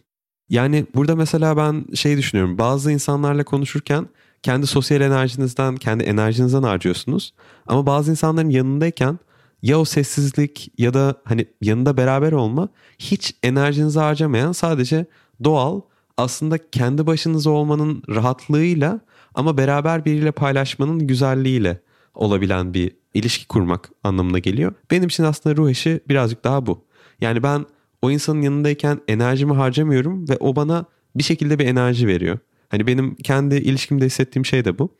Yani 0.48 0.86
burada 0.94 1.16
mesela 1.16 1.56
ben 1.56 1.84
şey 1.94 2.16
düşünüyorum. 2.16 2.58
Bazı 2.58 2.92
insanlarla 2.92 3.44
konuşurken 3.44 4.06
kendi 4.42 4.66
sosyal 4.66 5.00
enerjinizden, 5.00 5.76
kendi 5.76 6.04
enerjinizden 6.04 6.62
harcıyorsunuz. 6.62 7.34
Ama 7.66 7.86
bazı 7.86 8.10
insanların 8.10 8.50
yanındayken 8.50 9.18
ya 9.62 9.80
o 9.80 9.84
sessizlik 9.84 10.72
ya 10.78 10.94
da 10.94 11.14
hani 11.24 11.46
yanında 11.60 11.96
beraber 11.96 12.32
olma 12.32 12.68
hiç 12.98 13.34
enerjinizi 13.42 13.98
harcamayan 13.98 14.52
sadece 14.52 15.06
doğal 15.44 15.80
aslında 16.16 16.70
kendi 16.70 17.06
başınıza 17.06 17.50
olmanın 17.50 18.02
rahatlığıyla 18.08 19.00
ama 19.34 19.56
beraber 19.56 20.04
biriyle 20.04 20.32
paylaşmanın 20.32 21.06
güzelliğiyle 21.06 21.80
olabilen 22.14 22.74
bir 22.74 22.92
ilişki 23.14 23.48
kurmak 23.48 23.90
anlamına 24.04 24.38
geliyor. 24.38 24.74
Benim 24.90 25.08
için 25.08 25.24
aslında 25.24 25.56
ruh 25.56 25.70
eşi 25.70 26.00
birazcık 26.08 26.44
daha 26.44 26.66
bu. 26.66 26.84
Yani 27.20 27.42
ben 27.42 27.66
o 28.02 28.10
insanın 28.10 28.42
yanındayken 28.42 29.00
enerjimi 29.08 29.52
harcamıyorum 29.52 30.28
ve 30.28 30.36
o 30.40 30.56
bana 30.56 30.84
bir 31.14 31.22
şekilde 31.22 31.58
bir 31.58 31.66
enerji 31.66 32.06
veriyor. 32.06 32.38
Hani 32.68 32.86
benim 32.86 33.14
kendi 33.14 33.54
ilişkimde 33.54 34.06
hissettiğim 34.06 34.46
şey 34.46 34.64
de 34.64 34.78
bu. 34.78 34.94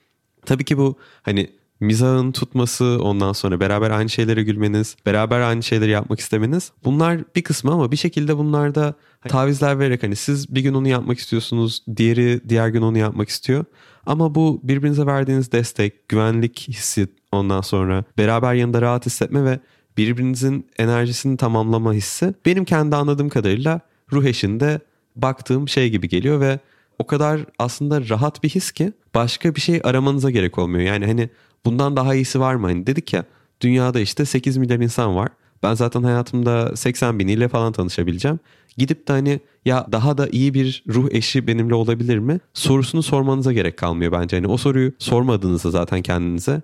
Tabii 0.47 0.65
ki 0.65 0.79
bu 0.79 0.99
hani 1.23 1.51
mizahın 1.83 2.33
tutması 2.33 2.99
ondan 3.03 3.33
sonra 3.33 3.61
beraber 3.61 3.91
aynı 3.91 4.09
şeylere 4.09 4.43
gülmeniz, 4.43 4.97
beraber 5.07 5.41
aynı 5.41 5.63
şeyleri 5.63 5.91
yapmak 5.91 6.21
istemeniz 6.21 6.73
bunlar 6.85 7.19
bir 7.37 7.43
kısmı 7.43 7.73
ama 7.73 7.93
bir 7.93 7.97
şekilde 7.97 8.39
bunlarda 8.39 8.95
tavizler 9.29 9.79
vererek 9.79 10.03
hani 10.03 10.17
siz 10.17 10.55
bir 10.55 10.61
gün 10.61 10.75
onu 10.75 10.89
yapmak 10.89 11.19
istiyorsunuz, 11.19 11.85
diğeri 11.97 12.41
diğer 12.49 12.69
gün 12.69 12.83
onu 12.83 12.99
yapmak 12.99 13.29
istiyor. 13.29 13.65
Ama 14.07 14.35
bu 14.35 14.61
birbirinize 14.63 15.07
verdiğiniz 15.07 15.53
destek, 15.53 16.09
güvenlik 16.09 16.69
hissi 16.69 17.09
ondan 17.33 17.61
sonra 17.61 18.05
beraber 18.19 18.55
yanında 18.55 18.83
rahat 18.83 19.07
hissetme 19.07 19.45
ve 19.45 19.61
birbirinizin 19.97 20.67
enerjisini 20.79 21.37
tamamlama 21.37 21.93
hissi 21.93 22.35
benim 22.47 22.65
kendi 22.65 22.97
anladığım 22.97 23.29
kadarıyla 23.29 23.81
ruh 24.13 24.25
eşinde 24.25 24.81
baktığım 25.17 25.69
şey 25.69 25.91
gibi 25.91 26.09
geliyor 26.09 26.41
ve 26.41 26.59
o 26.99 27.07
kadar 27.07 27.41
aslında 27.59 28.09
rahat 28.09 28.43
bir 28.43 28.49
his 28.49 28.73
ki 28.73 28.93
başka 29.15 29.55
bir 29.55 29.61
şey 29.61 29.81
aramanıza 29.85 30.31
gerek 30.31 30.59
olmuyor. 30.59 30.85
Yani 30.85 31.07
hani 31.07 31.31
bundan 31.67 31.97
daha 31.97 32.15
iyisi 32.15 32.41
var 32.41 32.55
mı? 32.55 32.67
Hani 32.67 32.87
dedik 32.87 33.13
ya 33.13 33.25
dünyada 33.61 34.01
işte 34.01 34.25
8 34.25 34.57
milyar 34.57 34.79
insan 34.79 35.17
var. 35.17 35.29
Ben 35.63 35.75
zaten 35.75 36.03
hayatımda 36.03 36.77
80 36.77 37.19
biniyle 37.19 37.49
falan 37.49 37.73
tanışabileceğim. 37.73 38.39
Gidip 38.77 39.09
de 39.09 39.13
hani 39.13 39.41
ya 39.65 39.87
daha 39.93 40.19
da 40.19 40.29
iyi 40.29 40.55
bir 40.55 40.85
ruh 40.89 41.09
eşi 41.11 41.47
benimle 41.47 41.75
olabilir 41.75 42.19
mi? 42.19 42.41
Sorusunu 42.55 43.03
sormanıza 43.03 43.53
gerek 43.53 43.77
kalmıyor 43.77 44.13
bence. 44.13 44.37
Hani 44.37 44.47
o 44.47 44.57
soruyu 44.57 44.93
sormadığınızda 44.99 45.71
zaten 45.71 46.03
kendinize 46.03 46.63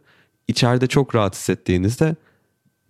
içeride 0.48 0.86
çok 0.86 1.14
rahat 1.14 1.34
hissettiğinizde 1.34 2.16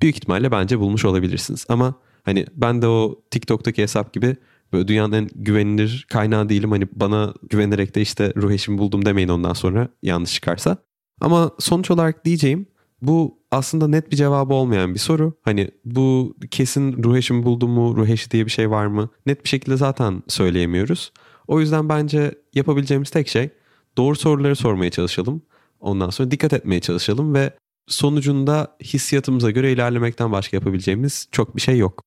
büyük 0.02 0.16
ihtimalle 0.16 0.50
bence 0.50 0.78
bulmuş 0.78 1.04
olabilirsiniz. 1.04 1.66
Ama 1.68 1.94
hani 2.22 2.46
ben 2.54 2.82
de 2.82 2.86
o 2.86 3.22
TikTok'taki 3.30 3.82
hesap 3.82 4.12
gibi 4.12 4.36
böyle 4.72 4.88
dünyanın 4.88 5.12
en 5.12 5.28
güvenilir 5.34 6.06
kaynağı 6.08 6.48
değilim. 6.48 6.70
Hani 6.70 6.88
bana 6.92 7.34
güvenerek 7.50 7.94
de 7.94 8.00
işte 8.00 8.32
ruh 8.36 8.50
eşimi 8.50 8.78
buldum 8.78 9.04
demeyin 9.04 9.28
ondan 9.28 9.52
sonra 9.52 9.88
yanlış 10.02 10.34
çıkarsa. 10.34 10.76
Ama 11.20 11.50
sonuç 11.58 11.90
olarak 11.90 12.24
diyeceğim 12.24 12.66
bu 13.02 13.38
aslında 13.50 13.88
net 13.88 14.10
bir 14.10 14.16
cevabı 14.16 14.54
olmayan 14.54 14.94
bir 14.94 14.98
soru. 14.98 15.32
Hani 15.42 15.70
bu 15.84 16.36
kesin 16.50 17.02
ruh 17.02 17.16
eşimi 17.16 17.44
buldum 17.44 17.70
mu, 17.70 17.96
ruh 17.96 18.08
eşi 18.08 18.30
diye 18.30 18.46
bir 18.46 18.50
şey 18.50 18.70
var 18.70 18.86
mı? 18.86 19.08
Net 19.26 19.44
bir 19.44 19.48
şekilde 19.48 19.76
zaten 19.76 20.22
söyleyemiyoruz. 20.28 21.12
O 21.46 21.60
yüzden 21.60 21.88
bence 21.88 22.34
yapabileceğimiz 22.54 23.10
tek 23.10 23.28
şey 23.28 23.50
doğru 23.96 24.16
soruları 24.16 24.56
sormaya 24.56 24.90
çalışalım. 24.90 25.42
Ondan 25.80 26.10
sonra 26.10 26.30
dikkat 26.30 26.52
etmeye 26.52 26.80
çalışalım 26.80 27.34
ve 27.34 27.52
sonucunda 27.86 28.76
hissiyatımıza 28.82 29.50
göre 29.50 29.72
ilerlemekten 29.72 30.32
başka 30.32 30.56
yapabileceğimiz 30.56 31.28
çok 31.32 31.56
bir 31.56 31.60
şey 31.60 31.78
yok. 31.78 32.02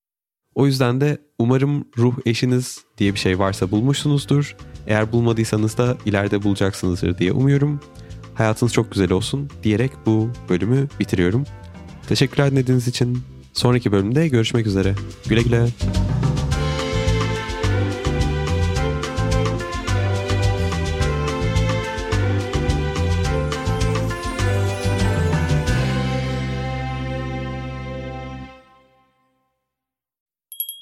O 0.56 0.66
yüzden 0.66 1.02
de 1.02 1.18
umarım 1.40 1.86
ruh 1.98 2.14
eşiniz 2.26 2.80
diye 2.98 3.14
bir 3.14 3.20
şey 3.20 3.40
varsa 3.40 3.72
bulmuşsunuzdur. 3.72 4.56
Eğer 4.88 5.12
bulmadıysanız 5.12 5.78
da 5.78 5.98
ileride 6.06 6.44
bulacaksınızdır 6.44 7.18
diye 7.18 7.32
umuyorum. 7.32 7.80
Hayatınız 8.36 8.74
çok 8.74 8.92
güzel 8.92 9.12
olsun 9.12 9.50
diyerek 9.64 9.92
bu 10.06 10.30
bölümü 10.50 10.88
bitiriyorum. 11.00 11.44
Teşekkürler 12.08 12.52
dinlediğiniz 12.52 12.88
için. 12.88 13.24
Sonraki 13.54 13.92
bölümde 13.92 14.28
görüşmek 14.28 14.68
üzere. 14.68 14.96
Güle 15.30 15.42
güle. 15.42 15.68